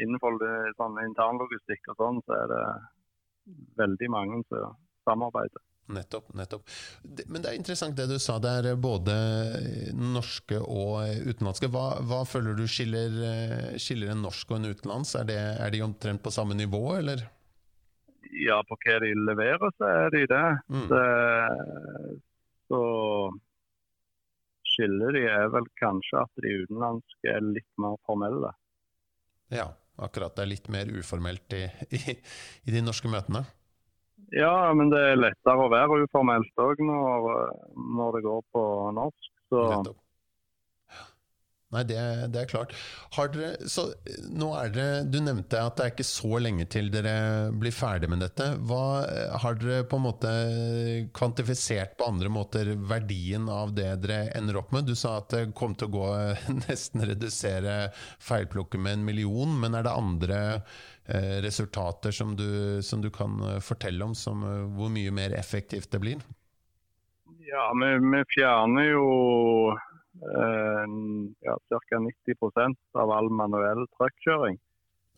innenfor 0.00 0.40
det, 0.40 0.54
sånn 0.80 0.96
internlogistikk 1.04 1.92
og 1.92 2.00
sånn, 2.00 2.24
så 2.24 2.40
er 2.40 2.52
det 2.54 2.64
veldig 3.84 4.12
mange 4.16 4.42
som 4.48 4.76
samarbeider. 5.06 5.62
Nettopp. 5.86 6.32
nettopp. 6.34 6.66
Men 7.26 7.42
det 7.42 7.50
er 7.50 7.58
interessant 7.58 7.96
det 7.98 8.08
du 8.10 8.16
sa. 8.22 8.38
Det 8.42 8.52
er 8.58 8.78
både 8.80 9.14
norske 9.94 10.58
og 10.58 11.06
utenlandske. 11.28 11.70
Hva, 11.70 12.00
hva 12.06 12.24
føler 12.26 12.58
du 12.58 12.64
skiller, 12.70 13.14
eh, 13.28 13.76
skiller, 13.82 14.10
en 14.12 14.24
norsk 14.26 14.50
og 14.50 14.58
en 14.58 14.70
utenlands? 14.72 15.14
Er, 15.18 15.28
det, 15.30 15.38
er, 15.38 15.70
de 15.70 15.84
omtrent 15.86 16.22
på 16.24 16.34
samme 16.34 16.58
nivå, 16.58 16.82
eller? 16.98 17.22
Ja, 18.36 18.58
på 18.66 18.78
hva 18.82 18.98
de 19.04 19.12
leverer, 19.14 19.74
så 19.78 19.92
er 20.02 20.14
de 20.16 20.24
det. 20.32 20.46
Mm. 20.74 20.88
det 20.90 21.04
så 22.66 22.82
skiller 24.76 25.14
de 25.14 25.24
er 25.30 25.50
vel 25.54 25.68
kanskje 25.80 26.22
at 26.24 26.42
de 26.42 26.54
utenlandske 26.64 27.30
er 27.32 27.44
litt 27.44 27.68
mer 27.80 27.94
formelle. 28.08 28.50
Ja, 29.54 29.70
akkurat. 30.02 30.34
Det 30.36 30.42
er 30.44 30.50
litt 30.50 30.70
mer 30.72 30.90
uformelt 30.90 31.54
i, 31.56 31.62
i, 31.94 32.16
i 32.66 32.74
de 32.74 32.82
norske 32.82 33.10
møtene. 33.12 33.46
Ja, 34.34 34.72
men 34.74 34.90
det 34.90 35.02
er 35.12 35.20
lettere 35.20 35.66
å 35.66 35.70
være 35.70 36.02
uformelt 36.06 36.62
òg 36.62 36.82
når, 36.82 37.30
når, 37.76 38.18
det 38.18 38.26
går 38.26 38.42
på 38.54 38.64
norsk. 38.96 39.30
Så. 39.52 39.62
Nei, 41.74 41.82
det, 41.82 41.98
det, 42.30 42.44
er 42.44 42.48
klart. 42.50 42.72
Dere, 43.34 43.48
så, 43.70 43.88
nå 44.30 44.52
er 44.54 44.70
dere, 44.70 45.00
du 45.10 45.18
nevnte 45.18 45.58
at 45.58 45.74
det 45.76 45.84
er 45.84 45.92
ikke 45.92 46.06
så 46.06 46.38
lenge 46.38 46.66
til 46.70 46.92
dere 46.94 47.50
blir 47.58 47.74
ferdig 47.74 48.10
med 48.12 48.22
dette. 48.22 48.52
Hva, 48.68 49.02
har 49.42 49.58
dere 49.58 49.86
på 49.90 49.98
en 49.98 50.06
måte 50.06 50.32
kvantifisert 51.16 51.96
på 51.98 52.06
andre 52.06 52.30
måter 52.32 52.70
verdien 52.86 53.50
av 53.50 53.74
det 53.76 53.90
dere 54.04 54.30
ender 54.38 54.60
opp 54.62 54.70
med? 54.74 54.86
Du 54.86 54.94
sa 54.98 55.18
at 55.18 55.34
det 55.34 55.44
kom 55.58 55.74
til 55.74 55.90
å 55.90 55.96
gå 55.98 56.10
nesten 56.64 57.02
redusere 57.10 57.78
feilplukket 58.22 58.82
med 58.82 59.00
en 59.00 59.08
million, 59.10 59.58
men 59.58 59.74
er 59.74 59.88
det 59.88 59.96
andre 59.96 60.42
resultater 61.42 62.10
som 62.10 62.36
du, 62.36 62.82
som 62.82 63.02
du, 63.02 63.10
kan 63.10 63.40
eh, 63.40 63.60
fortelle 63.60 64.04
om, 64.04 64.14
som 64.14 64.42
eh, 64.42 64.64
hvor 64.76 64.90
mye 64.92 65.12
mer 65.14 65.34
effektivt 65.38 65.90
det 65.92 66.00
blir? 66.02 66.22
Ja, 67.46 67.70
vi, 67.78 67.90
vi 68.02 68.22
fjerner 68.34 68.88
jo 68.90 69.06
eh, 69.70 70.84
ja, 71.46 71.58
ca. 71.70 72.00
90% 72.02 72.98
av 72.98 73.12
all 73.14 73.30
manuell 73.30 73.86
truckkjøring. 73.98 74.58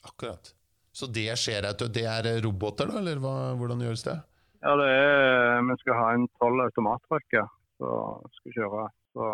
Akkurat. 0.05 0.53
Så 0.93 1.07
det 1.07 1.31
skjer 1.39 1.65
det 1.95 2.05
er 2.05 2.29
roboter, 2.43 2.91
da, 2.91 2.99
eller 3.01 3.23
hva, 3.23 3.55
hvordan 3.57 3.85
gjøres 3.87 4.05
det? 4.05 4.19
Ja, 4.61 4.75
det 4.77 4.91
er, 4.91 5.63
vi 5.63 5.77
skal 5.85 6.01
ha 6.01 6.07
en 6.17 6.27
tolv 6.43 6.65
automattrucker 6.65 7.47
som 7.79 8.29
skal 8.41 8.57
kjøre. 8.57 8.87
Så 9.15 9.29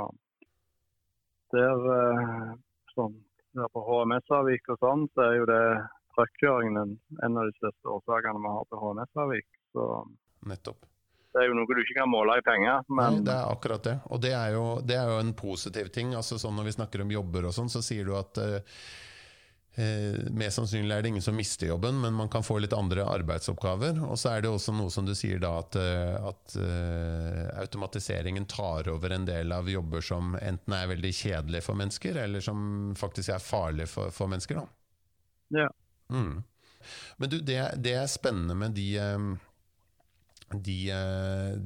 der, 1.55 1.87
sånn, 2.93 3.17
der 3.57 3.71
på 3.73 3.85
HMS-avvik 3.89 4.69
og 4.75 4.83
sånn, 4.83 5.07
så 5.15 5.25
er 5.25 5.39
jo 5.39 5.47
det 5.49 5.63
trøkkjøringen 6.17 6.97
en 7.27 7.39
av 7.41 7.51
de 7.51 7.55
største 7.61 7.95
årsakene 7.99 8.43
vi 8.43 8.57
har 8.57 8.67
til 8.71 8.83
HMS-avvik. 8.83 9.49
Nettopp. 10.49 10.91
Det 11.35 11.43
er 11.43 11.49
jo 11.51 11.57
noe 11.59 11.67
du 11.67 11.81
ikke 11.83 11.97
kan 11.99 12.11
måle 12.11 12.37
i 12.39 12.45
penger. 12.47 12.85
Men... 12.87 13.17
Nei, 13.19 13.25
det 13.27 13.33
er 13.35 13.49
akkurat 13.51 13.83
det. 13.83 13.97
Og 14.15 14.21
det 14.23 14.31
er 14.39 14.53
jo, 14.55 14.67
det 14.87 14.95
er 15.01 15.09
jo 15.11 15.17
en 15.19 15.33
positiv 15.35 15.91
ting. 15.95 16.15
Altså, 16.15 16.39
sånn 16.39 16.55
når 16.55 16.69
vi 16.69 16.77
snakker 16.77 17.03
om 17.03 17.11
jobber 17.11 17.49
og 17.49 17.57
sånn, 17.57 17.73
så 17.73 17.83
sier 17.83 18.07
du 18.07 18.13
at 18.15 18.39
eh, 18.39 18.77
eh, 19.83 20.21
mest 20.31 20.61
sannsynlig 20.61 20.95
er 20.95 21.03
det 21.03 21.11
ingen 21.11 21.27
som 21.27 21.35
mister 21.35 21.73
jobben, 21.73 21.99
men 22.05 22.15
man 22.15 22.31
kan 22.31 22.47
få 22.47 22.61
litt 22.63 22.77
andre 22.79 23.03
arbeidsoppgaver. 23.17 23.99
Og 24.07 24.15
så 24.21 24.31
er 24.31 24.47
det 24.47 24.55
også 24.55 24.77
noe 24.79 24.95
som 24.95 25.11
du 25.11 25.15
sier 25.19 25.43
da, 25.43 25.57
at, 25.65 25.75
eh, 25.83 26.15
at 26.31 26.55
uh, 26.55 27.43
automatiseringen 27.65 28.47
tar 28.47 28.93
over 28.95 29.19
en 29.19 29.27
del 29.27 29.59
av 29.59 29.67
jobber 29.75 30.07
som 30.07 30.37
enten 30.39 30.79
er 30.79 30.93
veldig 30.95 31.15
kjedelige 31.19 31.67
for 31.67 31.83
mennesker, 31.83 32.23
eller 32.29 32.47
som 32.47 32.95
faktisk 33.01 33.35
er 33.35 33.43
farlige 33.43 33.91
for, 33.91 34.15
for 34.15 34.31
mennesker. 34.31 34.63
da. 34.63 35.65
Ja. 35.65 35.73
Mm. 36.13 36.43
Men 37.19 37.31
du, 37.33 37.39
det, 37.41 37.59
det, 37.81 37.95
er 37.97 38.11
spennende 38.11 38.57
med 38.59 38.77
de, 38.77 38.89
de, 40.53 40.79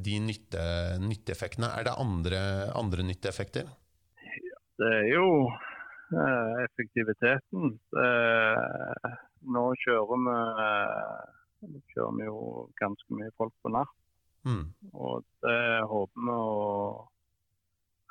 de 0.07 0.19
nytte, 0.23 0.63
nytteeffektene. 1.03 1.73
Er 1.75 1.89
det 1.89 1.97
andre, 1.99 2.41
andre 2.79 3.07
nytteeffekter? 3.07 3.71
Det 4.79 4.91
er 4.95 5.09
jo 5.11 5.29
eh, 6.15 6.53
effektiviteten. 6.65 7.73
Det, 7.91 8.11
nå 9.55 9.65
kjører 9.83 10.27
vi, 10.27 11.81
kjører 11.95 12.19
vi 12.19 12.29
jo 12.29 12.41
ganske 12.79 13.19
mye 13.19 13.35
folk 13.41 13.55
på 13.63 13.73
natt. 13.75 13.95
Mm. 14.47 14.69
Og 14.95 15.25
det 15.43 15.63
håper 15.91 16.27
vi 16.29 16.37
å 16.37 17.09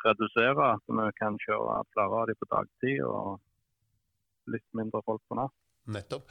redusere. 0.04 0.74
At 0.76 0.84
vi 1.00 1.08
kan 1.20 1.40
kjøre 1.46 1.80
flere 1.94 2.22
av 2.22 2.28
de 2.30 2.36
på 2.38 2.50
dagtid 2.52 3.06
og 3.08 4.52
litt 4.52 4.68
mindre 4.78 5.02
folk 5.08 5.24
på 5.28 5.40
natt. 5.40 5.56
Nettopp. 5.94 6.30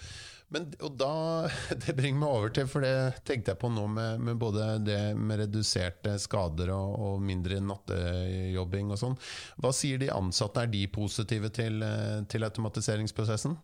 Men, 0.54 0.68
og 0.86 0.94
da, 1.00 1.12
Det 1.82 1.94
bringer 1.98 2.20
meg 2.20 2.34
over 2.38 2.52
til, 2.54 2.68
for 2.70 2.86
det 2.86 3.22
tenkte 3.26 3.52
jeg 3.54 3.60
på 3.62 3.70
nå 3.72 3.86
med, 3.90 4.22
med 4.28 4.38
både 4.40 4.76
det 4.86 5.00
med 5.18 5.42
reduserte 5.42 6.16
skader 6.22 6.70
og, 6.74 6.98
og 7.08 7.22
mindre 7.24 7.58
nattejobbing 7.64 8.92
og 8.94 9.00
sånn. 9.00 9.16
Hva 9.62 9.72
sier 9.74 10.02
de 10.02 10.12
ansatte, 10.14 10.62
er 10.62 10.70
de 10.70 10.84
positive 10.92 11.50
til, 11.54 11.82
til 12.30 12.46
automatiseringsprosessen? 12.46 13.56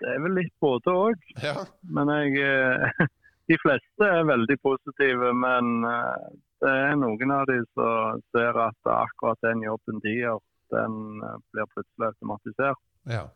Det 0.00 0.08
er 0.08 0.22
vel 0.24 0.38
litt 0.38 0.54
både 0.64 0.94
òg. 0.96 1.26
Ja. 1.44 1.66
Men 1.96 2.12
jeg, 2.14 2.38
eh, 2.44 3.08
de 3.50 3.58
fleste 3.60 4.06
er 4.06 4.28
veldig 4.28 4.56
positive. 4.64 5.32
Men 5.36 5.84
eh, 5.88 6.30
det 6.64 6.76
er 6.86 6.96
noen 7.00 7.34
av 7.36 7.44
de 7.50 7.60
som 7.74 8.22
ser 8.34 8.56
at 8.64 8.92
akkurat 8.94 9.40
den 9.44 9.66
jobben 9.66 10.00
de 10.04 10.16
gjør, 10.22 10.40
den 10.72 10.96
eh, 11.26 11.36
blir 11.52 11.68
plutselig 11.74 12.12
automatisert. 12.14 12.82
Ja. 13.10 13.26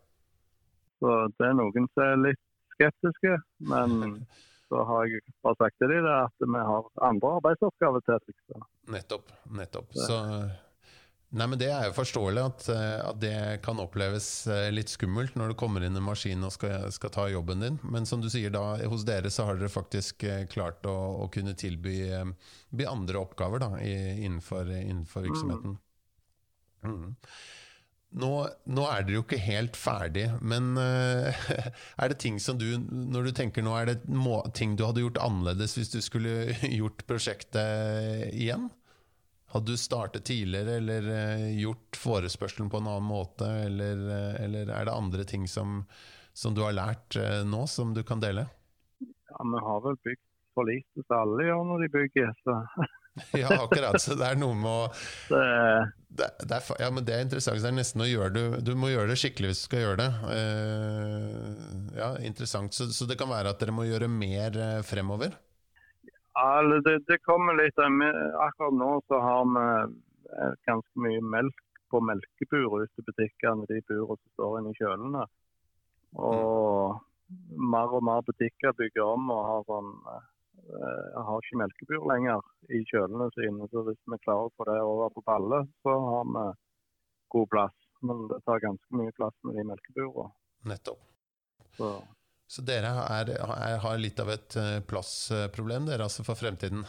Så 1.05 1.15
det 1.37 1.47
er 1.51 1.57
noen 1.61 1.89
som 1.93 2.05
er 2.07 2.21
litt 2.31 2.43
skeptiske. 2.75 3.37
Men 3.71 3.97
så 4.73 4.85
har 4.89 5.09
jeg 5.11 5.25
bare 5.45 5.61
sagt 5.61 5.81
til 5.83 5.93
dem 5.93 6.09
at 6.09 6.45
vi 6.49 6.67
har 6.73 6.93
andre 7.13 7.39
arbeidsoppgaver 7.39 8.05
til. 8.09 8.23
fikse. 8.31 8.69
Nettopp. 8.97 9.35
nettopp. 9.61 9.93
Så 9.93 10.21
Nei, 11.35 11.49
men 11.51 11.59
Det 11.59 11.67
er 11.67 11.89
jo 11.89 11.97
forståelig 11.97 12.43
at, 12.47 12.65
eh, 12.71 13.01
at, 13.09 13.17
det 13.19 13.39
kan 13.65 13.81
oppleves 13.83 14.47
eh, 14.47 14.69
litt 14.71 14.93
skummelt 14.93 15.35
når 15.35 15.51
du 15.51 15.57
kommer 15.59 15.83
inn 15.83 15.97
i 15.97 15.99
en 15.99 16.07
maskin 16.07 16.47
og 16.47 16.53
skal, 16.55 16.87
skal, 16.95 17.11
ta 17.11 17.25
jobben 17.27 17.65
din. 17.65 17.79
Men 17.83 18.07
som 18.07 18.23
du 18.23 18.29
sier 18.31 18.55
da, 18.55 18.77
hos 18.87 19.03
dere 19.09 19.33
så 19.35 19.49
har 19.49 19.59
dere 19.59 19.73
faktisk 19.73 20.23
eh, 20.31 20.45
klart 20.51 20.87
å, 20.87 20.95
å 21.25 21.27
kunne 21.35 21.57
tilby 21.59 22.07
andre 22.87 23.19
oppgaver 23.19 23.65
da, 23.65 23.73
innenfor, 23.83 24.71
innenfor, 24.79 25.27
virksomheten. 25.27 25.75
Mm. 26.87 27.17
Nå, 28.15 28.31
nå, 28.71 28.85
er 28.87 29.03
dere 29.03 29.17
jo 29.17 29.25
ikke 29.25 29.41
helt 29.43 29.77
ferdig, 29.79 30.29
men 30.39 30.77
uh, 30.79 31.35
er 32.01 32.13
det 32.13 32.21
ting 32.23 32.39
som 32.43 32.59
du 32.61 32.79
Når 32.79 33.27
du 33.27 33.33
tenker 33.35 33.65
nå, 33.67 33.73
er 33.75 33.91
det 33.91 33.97
må, 34.07 34.39
ting 34.55 34.77
du 34.79 34.85
hadde 34.87 35.03
gjort 35.03 35.19
annerledes 35.25 35.75
hvis 35.79 35.91
du 35.91 35.99
skulle 36.05 36.55
gjort 36.79 37.03
prosjektet 37.11 38.31
igjen? 38.31 38.69
Hadde 39.55 39.75
du 39.75 39.79
startet 39.79 40.27
tidligere 40.31 40.79
eller 40.79 41.09
uh, 41.11 41.49
gjort 41.59 41.99
forespørselen 41.99 42.71
på 42.71 42.83
en 42.83 42.91
annen 42.93 43.09
måte? 43.11 43.51
Eller, 43.67 44.07
uh, 44.07 44.35
eller 44.45 44.71
er 44.71 44.87
det 44.87 44.95
andre 44.95 45.27
ting 45.27 45.49
som, 45.51 45.83
som 46.35 46.55
du 46.55 46.63
har 46.63 46.77
lært 46.77 47.19
nå, 47.47 47.67
som 47.71 47.97
du 47.99 48.05
kan 48.07 48.23
dele? 48.23 48.47
Ja, 49.03 49.43
Vi 49.43 49.67
har 49.67 49.83
vel 49.89 49.99
bygd 50.07 50.27
for 50.55 50.71
lite 50.71 51.03
som 51.03 51.19
alle 51.19 51.49
gjør 51.49 51.67
når 51.67 51.83
de 51.83 51.95
bygger. 51.99 52.37
Så. 52.47 52.61
ja, 53.43 53.49
akkurat. 53.63 54.01
Så 54.03 54.17
det 54.19 54.27
er 54.27 54.41
noe 54.41 54.57
med 54.59 54.71
å 54.71 54.89
det, 56.15 56.29
det 56.47 56.57
er, 56.57 56.67
Ja, 56.83 56.91
men 56.95 57.07
det 57.07 57.15
er 57.15 57.25
interessant. 57.25 57.63
Det 57.63 57.71
er 57.71 57.77
nesten 57.77 58.03
å 58.03 58.09
gjøre 58.09 58.35
det 58.35 58.61
Du 58.67 58.75
må 58.79 58.91
gjøre 58.93 59.13
det 59.13 59.19
skikkelig 59.23 59.53
hvis 59.53 59.63
du 59.65 59.67
skal 59.69 59.85
gjøre 59.85 60.03
det. 60.03 60.11
ja, 61.99 62.11
interessant. 62.27 62.75
Så, 62.75 62.91
så 62.95 63.09
det 63.11 63.19
kan 63.21 63.31
være 63.31 63.55
at 63.55 63.63
dere 63.63 63.75
må 63.75 63.87
gjøre 63.89 64.11
mer 64.11 64.59
fremover? 64.87 65.35
Ja, 66.35 66.63
det, 66.83 66.99
det, 67.07 67.21
kommer 67.23 67.55
litt 67.59 67.79
Akkurat 67.79 68.75
nå 68.75 68.91
så 69.07 69.21
har 69.23 69.45
vi 69.47 69.67
eh, 70.35 70.55
ganske 70.67 71.03
mye 71.07 71.23
melk 71.23 71.61
på 71.95 72.01
melkebur 72.03 72.81
ute 72.83 73.03
i 73.03 73.07
butikkene, 73.07 73.69
de 73.71 73.79
burene 73.87 74.17
som 74.19 74.31
står 74.35 74.57
inne 74.59 74.73
i 74.73 74.79
kjølene. 74.81 75.27
Og 76.19 76.97
mer 77.75 77.95
og 77.95 78.03
mer 78.07 78.25
butikker 78.27 78.75
bygger 78.79 79.05
om 79.15 79.31
og 79.31 79.45
har, 79.47 79.63
sånn, 79.69 79.93
uh, 80.75 81.23
har 81.29 81.41
ikke 81.43 81.61
melkebur 81.61 82.07
lenger 82.11 82.43
i 82.71 82.83
kjølene 82.91 83.31
sine. 83.37 83.69
Så 83.73 83.85
hvis 83.89 84.01
vi 84.11 84.21
klarer 84.25 84.49
å 84.49 84.55
få 84.57 84.69
det 84.71 84.81
over 84.83 85.15
på 85.15 85.25
balle, 85.27 85.63
så 85.85 85.95
har 86.09 86.29
vi 86.31 86.45
god 87.37 87.51
plass. 87.55 87.79
Men 88.05 88.27
det 88.29 88.41
tar 88.45 88.65
ganske 88.65 89.01
mye 89.01 89.15
plass 89.17 89.37
med 89.47 89.59
de 89.59 89.65
melkeburene. 89.71 90.35
Nettopp. 90.69 91.01
Så. 91.77 91.95
Så 92.47 92.63
dere 92.63 92.91
er, 93.09 93.31
er, 93.41 93.79
har 93.83 93.99
litt 93.99 94.21
av 94.21 94.29
et 94.31 94.57
eh, 94.61 94.79
plassproblem 94.87 95.89
dere 95.89 96.07
altså 96.07 96.23
for 96.27 96.39
fremtiden? 96.39 96.85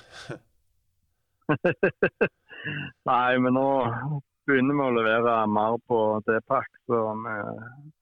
Nei, 3.10 3.38
men 3.40 3.56
nå 3.56 3.70
begynner 4.46 4.78
vi 4.78 4.84
å 4.86 4.96
levere 4.98 5.36
mer 5.50 5.78
på 5.90 6.00
D-pakk. 6.28 6.70
Så 6.90 7.02
vi, 7.24 7.36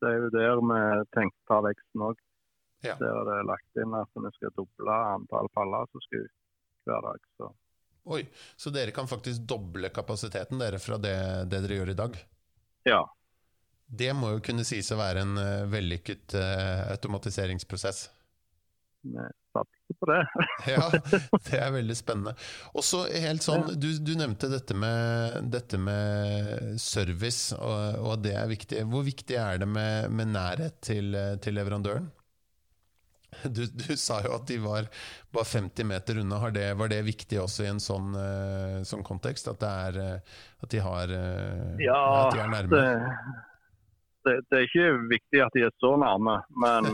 det 0.02 0.10
er 0.10 0.18
jo 0.18 0.34
der 0.34 0.64
vi 0.72 0.82
tenker 1.16 1.40
på 1.50 1.62
veksten 1.68 2.08
òg. 2.10 2.24
Ja. 2.84 2.96
Der 3.00 3.16
er 3.16 3.28
det 3.32 3.42
lagt 3.48 3.82
inn 3.82 3.96
at 3.98 4.12
vi 4.20 4.32
skal 4.38 4.56
doble 4.58 4.96
antall 5.16 5.50
paller 5.56 5.90
som 5.92 6.04
skal 6.04 6.26
ut 6.28 6.40
hver 6.90 7.06
dag. 7.08 7.28
Så. 7.40 7.50
Oi, 8.14 8.22
Så 8.60 8.74
dere 8.76 8.92
kan 8.92 9.08
faktisk 9.08 9.46
doble 9.48 9.90
kapasiteten 9.96 10.60
dere 10.60 10.80
fra 10.84 11.00
det, 11.00 11.18
det 11.52 11.64
dere 11.64 11.78
gjør 11.80 11.94
i 11.94 12.00
dag? 12.02 12.18
Ja, 12.84 13.04
det 13.98 14.14
må 14.18 14.34
jo 14.34 14.42
kunne 14.44 14.66
sies 14.66 14.90
å 14.94 14.98
være 14.98 15.24
en 15.24 15.38
uh, 15.38 15.70
vellykket 15.70 16.36
uh, 16.38 16.90
automatiseringsprosess. 16.96 18.08
Vi 19.04 19.26
satser 19.54 19.98
på 20.00 20.10
det. 20.10 20.20
ja, 20.74 20.88
det 21.50 21.60
er 21.60 21.74
veldig 21.76 21.98
spennende. 22.00 22.34
Og 22.74 22.86
så 22.88 23.04
helt 23.12 23.46
sånn, 23.46 23.68
du, 23.78 23.90
du, 24.00 24.14
nevnte 24.18 24.50
dette 24.50 24.78
med, 24.78 25.52
dette 25.54 25.78
med 25.78 26.80
service, 26.82 27.54
og, 27.60 28.00
og, 28.02 28.16
det 28.26 28.34
er 28.40 28.50
viktig. 28.50 28.82
Hvor 28.90 29.06
viktig 29.06 29.38
er 29.38 29.62
det 29.62 29.70
med, 29.70 30.10
med 30.16 30.34
nærhet 30.34 30.80
til, 30.88 31.14
til 31.44 31.60
leverandøren? 31.60 32.10
Du, 33.56 33.64
du, 33.68 33.94
sa 34.00 34.20
jo 34.26 34.36
at 34.38 34.46
de 34.50 34.60
var 34.64 34.90
bare 35.34 35.50
50 35.50 35.88
meter 35.90 36.20
unna. 36.24 36.42
Det, 36.56 36.68
var 36.80 36.92
det 36.92 37.02
viktig 37.08 37.40
også 37.44 37.66
i 37.66 37.72
en 37.72 37.82
sånn, 37.84 38.14
uh, 38.18 38.84
sånn 38.88 39.06
kontekst? 39.06 39.50
At, 39.52 39.64
er, 39.68 40.00
at, 40.20 40.70
de 40.72 40.84
har 40.84 41.12
ja, 41.82 42.02
at 42.26 42.36
de 42.36 42.44
er 42.44 42.54
nærme? 42.54 42.72
Det 42.74 42.86
det, 44.24 44.38
det, 44.48 44.58
er 44.58 44.68
ikke 44.70 44.92
viktig 45.10 45.42
at 45.44 45.56
de 45.56 45.66
er 45.68 45.74
så 45.84 45.96
nærme, 46.00 46.38
men 46.64 46.86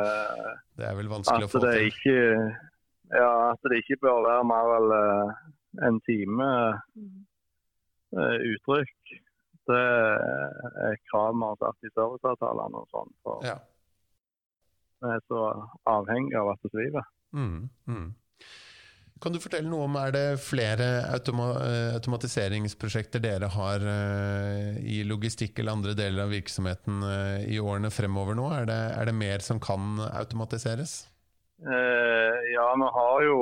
Det 0.78 0.88
er 0.88 0.96
vel 0.98 1.10
vanskelig 1.12 1.46
å 1.46 1.50
få 1.52 1.60
til? 1.62 1.90
Ikke, 1.92 2.16
ja, 3.14 3.30
at 3.52 3.68
det 3.70 3.78
ikke 3.84 4.00
bør 4.02 4.24
være 4.26 4.48
mer 4.48 4.72
enn 4.80 4.94
en 5.88 6.00
time 6.06 6.48
uttrykk. 8.54 9.14
Det 9.70 9.84
er 10.86 10.98
krav 11.08 11.38
vi 11.38 11.46
har 11.46 11.60
satt 11.62 11.86
i 11.86 11.92
serviceavtalene 11.94 12.82
og 12.82 12.90
sånn. 12.92 13.14
Ja. 13.46 13.56
Vi 15.04 15.12
er 15.12 15.24
så 15.28 15.40
avhengig 15.90 16.36
av 16.40 16.54
at 16.54 16.62
det 16.64 16.72
driver. 16.72 17.08
Mm, 17.36 17.68
mm. 17.90 18.06
Kan 19.22 19.32
du 19.32 19.38
fortelle 19.40 19.70
noe 19.70 19.86
om 19.86 19.94
er 19.96 20.10
det 20.12 20.24
flere 20.42 20.86
automa 21.14 21.46
eh, 21.62 21.94
automatiseringsprosjekter 21.96 23.22
dere 23.24 23.48
har 23.54 23.84
uh, 23.86 24.74
i 24.84 24.98
logistikk 25.06 25.60
eller 25.60 25.78
andre 25.78 25.94
deler 25.96 26.26
av 26.26 26.34
virksomheten 26.34 26.98
uh, 27.06 27.38
i 27.48 27.60
årene 27.62 27.92
fremover 27.94 28.36
nå? 28.36 28.50
Er 28.52 28.68
det, 28.68 28.80
er 28.98 29.08
det 29.08 29.16
mer 29.16 29.44
som 29.44 29.62
kan 29.62 30.02
automatiseres? 30.10 30.96
Uh, 31.64 32.36
ja, 32.52 32.68
vi 32.80 32.90
har 32.98 33.26
jo 33.30 33.40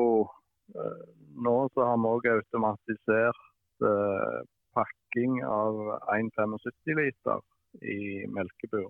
Nå 1.42 1.53
så 1.75 1.85
har 1.85 1.98
vi 2.01 2.09
òg 2.09 2.27
automatisert 2.31 3.40
pakking 4.77 5.40
av 5.44 5.81
1,75 6.14 7.01
liter 7.01 7.42
i 7.85 8.25
melkebur. 8.33 8.87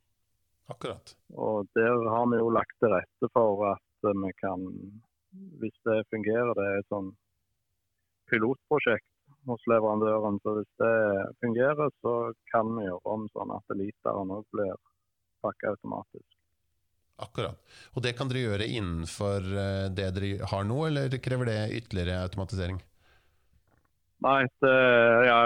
Akkurat. 0.73 1.15
Og 1.37 1.69
der 1.79 2.05
har 2.15 2.29
vi 2.33 2.41
jo 2.41 2.53
lagt 2.53 2.77
til 2.81 2.93
rette 2.93 3.33
for 3.37 3.65
at 3.71 4.13
vi 4.13 4.33
kan 4.41 4.69
hvis 5.61 5.79
det 5.89 6.03
fungerer. 6.11 6.53
Det 6.57 6.67
er 6.69 6.81
et 6.81 6.93
sånn 6.93 7.11
pilotprosjekt 8.31 9.09
hos 9.49 9.65
leverandøren. 9.71 10.39
Så 10.43 10.57
hvis 10.59 10.71
det 10.83 10.95
fungerer, 11.45 11.91
så 12.05 12.15
kan 12.53 12.71
vi 12.77 12.87
gjøre 12.87 13.17
om 13.17 13.27
sånn 13.35 13.55
at 13.57 13.77
literen 13.79 14.35
òg 14.37 14.47
blir 14.55 14.77
pakka 15.43 15.75
automatisk. 15.75 16.29
Akkurat. 17.23 17.59
Og 17.95 18.03
det 18.03 18.15
kan 18.19 18.31
dere 18.31 18.47
gjøre 18.47 18.67
innenfor 18.67 19.45
eh, 19.45 19.89
det 19.95 20.09
dere 20.17 20.49
har 20.51 20.65
nå, 20.67 20.79
eller 20.89 21.21
krever 21.23 21.51
det 21.51 21.59
ytterligere 21.79 22.23
automatisering? 22.25 22.81
Nei, 24.23 24.41
det 24.63 24.77
ja, 25.29 25.39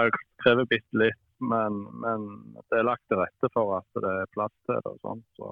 krever 0.43 0.69
bitte 0.69 1.01
litt. 1.01 1.23
Men, 1.39 1.83
men, 2.01 2.27
det 2.71 2.79
er 2.79 2.87
lagt 2.87 3.05
til 3.09 3.19
rette 3.21 3.49
for 3.53 3.77
at 3.77 3.99
det 4.01 4.13
er 4.23 4.31
plass 4.33 4.55
til 4.65 4.79
det. 4.79 4.93
og 4.93 5.03
sånt, 5.05 5.27
så. 5.37 5.51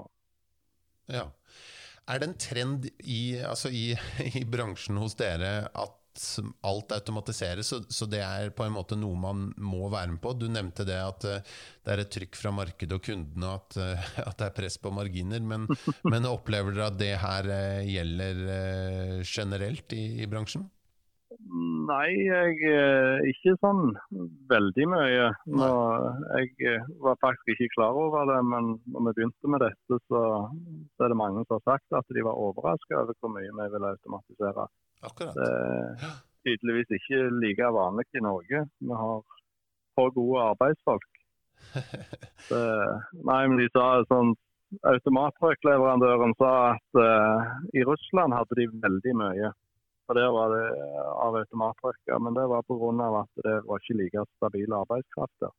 Ja. 1.14 1.28
Er 2.06 2.22
det 2.22 2.30
en 2.30 2.40
trend 2.42 2.90
i, 3.02 3.38
altså 3.42 3.70
i, 3.74 3.92
i 4.42 4.46
bransjen 4.50 4.98
hos 5.02 5.18
dere 5.20 5.68
at 5.70 6.02
alt 6.64 6.92
automatiseres, 6.96 7.68
så, 7.68 7.82
så, 7.90 8.06
det 8.08 8.22
er 8.24 8.54
på 8.56 8.64
en 8.64 8.76
måte 8.76 8.96
noe 8.96 9.18
man 9.20 9.50
må 9.60 9.90
være 9.92 10.14
med 10.14 10.22
på. 10.24 10.32
Du 10.40 10.48
nevnte 10.52 10.86
det 10.88 10.98
at 11.02 11.28
uh, 11.28 11.56
det 11.84 11.92
er 11.92 12.04
et 12.04 12.12
trykk 12.16 12.40
fra 12.40 12.54
markedet 12.56 12.96
og 12.96 13.04
kundene, 13.04 13.52
at, 13.58 13.76
uh, 13.80 14.06
at 14.24 14.38
det 14.40 14.48
er 14.48 14.56
press 14.56 14.80
på 14.82 14.94
marginer. 14.96 15.44
Men, 15.44 15.68
men 16.12 16.30
opplever 16.30 16.76
dere 16.76 16.88
at 16.88 17.00
det 17.02 17.12
her 17.20 17.52
uh, 17.52 17.84
gjelder 17.84 18.42
generelt 19.28 19.98
i, 19.98 20.06
i, 20.24 20.30
bransjen? 20.32 20.70
Nei, 21.86 22.10
jeg 22.26 23.30
ikke 23.32 23.56
sånn 23.62 23.94
veldig 24.50 24.86
mye. 24.92 25.28
Nå, 25.52 25.70
jeg 26.40 26.52
eh, 26.72 26.88
var 27.04 27.20
faktisk 27.24 27.54
ikke 27.54 27.74
klar 27.76 27.98
over 28.00 28.28
det, 28.30 28.40
men 28.48 28.76
når 28.92 29.08
vi 29.08 29.14
begynte 29.20 29.52
med 29.54 29.64
dette, 29.66 30.00
så, 30.10 30.22
så 30.96 31.06
er 31.06 31.14
det 31.14 31.20
mange 31.20 31.44
som 31.46 31.58
har 31.60 31.66
sagt 31.76 32.00
at 32.00 32.16
de 32.16 32.26
var 32.26 32.40
overraska 32.40 33.02
over 33.02 33.18
hvor 33.20 33.34
mye 33.36 33.52
vi 33.52 33.68
ville 33.76 33.92
automatisere. 33.96 34.68
Akkurat. 35.06 35.36
Det 35.38 35.50
er 35.50 36.16
tydeligvis 36.46 36.96
ikke 37.00 37.22
like 37.42 37.74
vanlig 37.80 38.08
i 38.16 38.24
Norge. 38.24 38.66
Vi 38.80 39.02
har 39.04 39.22
for 39.96 40.16
gode 40.16 40.48
arbeidsfolk. 40.54 41.12
Det, 42.50 42.62
nei, 43.26 43.40
men 43.50 43.58
de 43.58 43.66
sa 43.74 44.04
sånn 44.10 44.36
automattrykkleverandøren 44.86 46.34
sa 46.38 46.52
at 46.74 47.00
uh, 47.00 47.54
i 47.74 47.82
Russland 47.88 48.36
hadde 48.36 48.58
de 48.60 48.68
veldig 48.84 49.14
mye. 49.22 49.52
For 50.06 50.18
Der 50.18 50.30
var 50.34 50.52
det 50.54 50.66
av 51.26 51.38
automattrykker, 51.42 52.20
men 52.22 52.36
det 52.38 52.46
var 52.52 52.66
pga. 52.68 53.08
at 53.22 53.46
det 53.46 53.56
var 53.66 53.82
ikke 53.82 53.98
like 54.02 54.26
stabil 54.38 54.76
arbeidskraft 54.78 55.34
der. 55.42 55.56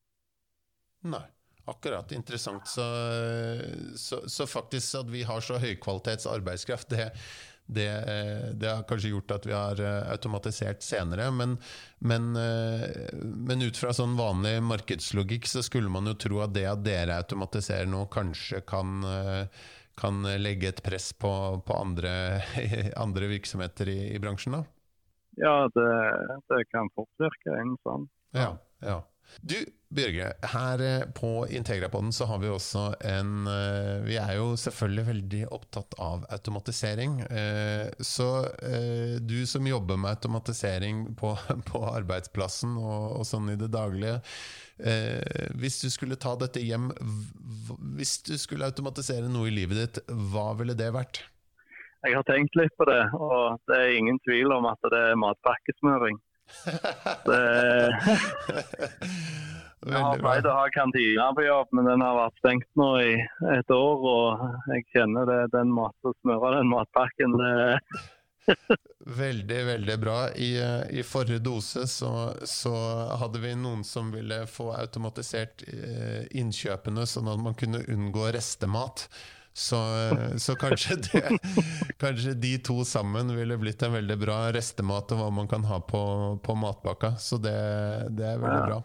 Nei, 1.11 1.25
akkurat. 1.67 2.13
Interessant. 2.13 2.69
Så, 2.69 2.87
så, 3.97 4.23
så 4.29 4.47
faktisk 4.47 5.03
at 5.03 5.11
vi 5.11 5.23
har 5.27 5.43
så 5.43 5.59
høykvalitets 5.59 6.27
arbeidskraft, 6.31 6.91
det, 6.95 7.11
det, 7.67 7.89
eh, 7.89 8.51
det, 8.55 8.69
har 8.71 8.85
kanskje 8.89 9.11
gjort 9.11 9.35
at 9.35 9.47
vi 9.47 9.55
har 9.55 9.81
eh, 9.83 10.11
automatisert 10.13 10.83
senere. 10.83 11.31
Men, 11.35 11.57
men, 11.99 12.37
eh, 12.37 13.11
men, 13.23 13.63
ut 13.63 13.79
fra 13.79 13.95
sånn 13.97 14.15
vanlig 14.19 14.61
markedslogikk 14.63 15.51
så 15.51 15.65
skulle 15.67 15.91
man 15.91 16.07
jo 16.07 16.15
tro 16.15 16.43
at 16.47 16.55
det 16.55 16.69
at 16.71 16.85
dere 16.87 17.19
automatiserer 17.19 17.91
nå, 17.91 18.05
kanskje 18.15 18.63
kan, 18.67 19.03
kan 19.97 20.23
legge 20.43 20.71
et 20.71 20.83
press 20.85 21.13
på, 21.17 21.33
på 21.67 21.77
andre, 21.77 22.13
andre, 23.05 23.31
virksomheter 23.33 23.89
i, 23.93 23.99
i, 24.15 24.21
bransjen? 24.23 24.59
da? 24.59 24.65
Ja, 25.41 25.57
det, 25.75 25.91
det 26.53 26.63
kan 26.73 26.89
fort 26.97 27.13
virke 27.21 27.59
inn 27.61 27.77
sånn. 27.85 28.09
Ja, 28.37 28.55
ja. 28.85 29.01
Du, 29.41 29.57
Bjørge, 29.97 30.33
her 30.51 30.83
eh, 30.83 31.05
på 31.15 31.47
Integrapoden 31.55 32.11
så 32.13 32.27
har 32.27 32.41
vi 32.43 32.49
også 32.51 32.89
en 33.07 33.47
eh, 33.47 34.03
Vi 34.03 34.17
er 34.19 34.33
jo 34.35 34.49
selvfølgelig 34.59 35.05
veldig 35.07 35.43
opptatt 35.55 35.95
av 36.03 36.25
automatisering. 36.35 37.21
Eh, 37.23 37.87
så 38.01 38.29
du 39.23 39.39
som 39.47 39.67
jobber 39.67 40.01
med 40.01 40.17
automatisering 40.17 41.05
på, 41.19 41.37
på 41.71 41.85
arbeidsplassen 41.93 42.75
og, 42.81 43.21
og, 43.21 43.27
sånn 43.29 43.53
i 43.55 43.59
det 43.61 43.71
daglige 43.75 44.19
Hvis 45.57 45.81
du 45.81 45.89
skulle 45.89 46.19
ta 46.21 46.35
dette 46.37 46.61
hjem 46.61 46.91
Hvis 47.97 48.19
du 48.27 48.35
skulle 48.37 48.69
automatisere 48.69 49.31
noe 49.33 49.49
i 49.49 49.55
livet 49.57 49.81
ditt, 49.81 50.03
hva 50.33 50.51
ville 50.59 50.77
det 50.77 50.91
vært? 50.93 51.23
Jeg 52.05 52.15
har 52.15 52.27
tenkt 52.29 52.55
litt 52.61 52.75
på 52.79 52.85
det, 52.87 53.01
og 53.17 53.57
det 53.67 53.77
er 53.81 53.97
ingen 53.97 54.21
tvil 54.23 54.53
om 54.55 54.69
at 54.69 54.79
det 54.93 55.01
er 55.11 55.17
matpakkesmøring. 55.19 56.21
Jeg 59.87 60.03
har 60.03 60.19
pleid 60.19 60.47
å 60.49 60.55
ha 60.57 60.67
kantina 60.75 61.29
på 61.37 61.45
jobb, 61.47 61.69
men 61.79 61.87
den 61.87 62.03
har 62.03 62.17
vært 62.17 62.41
stengt 62.41 62.67
nå 62.81 62.89
i 63.05 63.13
et 63.55 63.71
år. 63.71 64.07
Og 64.11 64.27
jeg 64.73 64.83
kjenner 64.95 65.29
det, 65.29 65.37
den 65.53 65.71
måten 65.75 66.11
å 66.11 66.15
smøre 66.25 66.57
den 66.57 66.71
matpakken 66.73 67.37
Veldig, 69.07 69.59
veldig 69.67 69.97
bra. 70.03 70.17
I, 70.35 70.57
I, 70.91 71.03
forrige 71.07 71.39
dose 71.39 71.87
så, 71.87 72.11
så, 72.43 72.75
hadde 73.21 73.39
vi 73.43 73.53
noen 73.55 73.85
som 73.87 74.11
ville 74.11 74.41
få 74.51 74.73
automatisert 74.75 75.63
eh, 75.71 76.27
innkjøpene, 76.41 77.07
sånn 77.07 77.31
at 77.31 77.43
man 77.43 77.55
kunne 77.59 77.85
unngå 77.93 78.27
restemat. 78.35 79.07
Så, 79.57 79.79
så 80.43 80.57
kanskje, 80.59 80.97
det, 81.07 81.23
kanskje, 82.03 82.35
de 82.35 82.57
to 82.67 82.83
sammen 82.85 83.31
ville 83.37 83.57
blitt 83.63 83.87
en 83.87 83.95
veldig 83.95 84.19
bra 84.21 84.41
restemat 84.53 85.15
og 85.15 85.23
hva 85.23 85.31
man 85.39 85.49
kan 85.49 85.65
ha 85.71 85.79
på, 85.81 86.03
på 86.43 86.59
matbakka. 86.59 87.15
Så 87.23 87.39
det, 87.41 87.57
det 88.19 88.27
er 88.35 88.43
veldig 88.43 88.67
bra. 88.67 88.83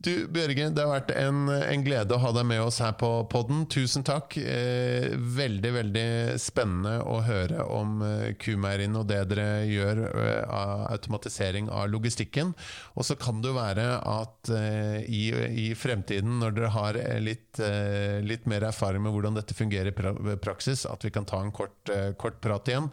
Du, 0.00 0.14
Bjørge, 0.32 0.70
det 0.72 0.80
har 0.80 0.94
vært 0.94 1.10
en, 1.12 1.42
en, 1.52 1.82
glede 1.84 2.16
å 2.16 2.20
ha 2.22 2.30
deg 2.32 2.46
med 2.48 2.62
oss 2.64 2.78
her 2.80 2.94
på 2.96 3.08
podden. 3.28 3.66
Tusen 3.68 4.00
takk. 4.08 4.32
Eh, 4.40 5.10
veldig, 5.12 5.72
veldig 5.74 6.04
spennende 6.40 6.94
å 7.04 7.18
høre 7.26 7.66
om 7.68 8.00
eh, 8.06 8.30
Kumeieriene 8.40 8.96
og 9.02 9.10
det 9.10 9.18
dere 9.28 9.66
gjør 9.68 10.00
eh, 10.08 10.38
av 10.56 10.86
automatisering 10.94 11.68
av 11.68 11.90
logistikken. 11.92 12.54
Og 12.96 13.04
så 13.10 13.18
kan 13.20 13.42
det 13.44 13.52
jo 13.52 13.58
være 13.58 13.84
at 13.98 14.52
eh, 14.56 15.04
i, 15.04 15.20
i, 15.66 15.66
fremtiden, 15.76 16.38
når 16.40 16.56
dere 16.56 16.72
har 16.78 17.00
eh, 17.02 17.20
litt, 17.20 17.60
eh, 17.60 18.24
litt, 18.24 18.48
mer 18.48 18.70
erfaring 18.70 19.04
med 19.04 19.12
hvordan 19.12 19.36
dette 19.36 19.58
fungerer 19.58 19.92
i 19.92 20.38
praksis, 20.40 20.86
at 20.88 21.04
vi 21.04 21.12
kan 21.12 21.28
ta 21.28 21.42
en 21.44 21.52
kort, 21.52 21.92
kort 22.16 22.40
prat 22.40 22.72
igjen. 22.72 22.88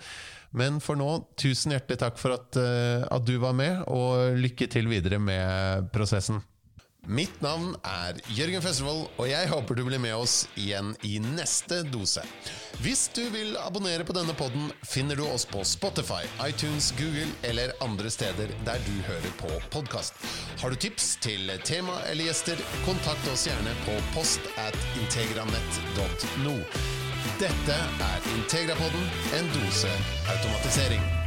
Men 0.60 0.84
for 0.84 1.00
nå, 1.00 1.08
tusen 1.40 1.72
hjertelig 1.72 2.04
takk 2.04 2.20
for 2.20 2.36
at, 2.36 2.60
at 2.60 3.24
du 3.24 3.38
var 3.40 3.56
med, 3.56 3.88
og 3.88 4.36
lykke 4.44 4.68
til 4.76 4.92
videre 4.92 5.24
med 5.24 5.88
prosessen. 5.96 6.44
Mitt 7.08 7.38
navn 7.40 7.70
er 7.88 8.18
Jørgen 8.36 8.60
Festervold, 8.60 9.06
og 9.16 9.30
jeg 9.30 9.48
håper 9.48 9.78
du 9.78 9.86
blir 9.88 10.02
med 10.04 10.12
oss 10.18 10.42
igjen 10.60 10.90
i 11.08 11.14
neste 11.24 11.80
dose. 11.88 12.20
Hvis 12.84 13.06
du 13.16 13.22
vil 13.32 13.56
abonnere 13.62 14.04
på 14.04 14.16
denne 14.18 14.36
podden, 14.36 14.68
finner 14.84 15.16
du 15.16 15.24
oss 15.24 15.46
på 15.48 15.64
Spotify, 15.64 16.28
iTunes, 16.44 16.90
Google 17.00 17.30
eller 17.48 17.72
andre 17.86 18.12
steder 18.12 18.52
der 18.68 18.84
du 18.84 18.92
hører 19.08 19.38
på 19.40 19.52
podkast. 19.72 20.20
Har 20.60 20.76
du 20.76 20.76
tips 20.76 21.14
til 21.24 21.48
tema 21.64 21.96
eller 22.12 22.28
gjester, 22.28 22.60
kontakt 22.84 23.32
oss 23.32 23.48
gjerne 23.48 23.76
på 23.86 23.96
post 24.18 24.44
at 24.60 24.76
integranett.no. 25.00 26.58
Dette 27.40 27.80
er 28.10 28.30
Integrapodden, 28.36 29.08
en 29.40 29.56
dose 29.56 29.96
automatisering. 30.36 31.27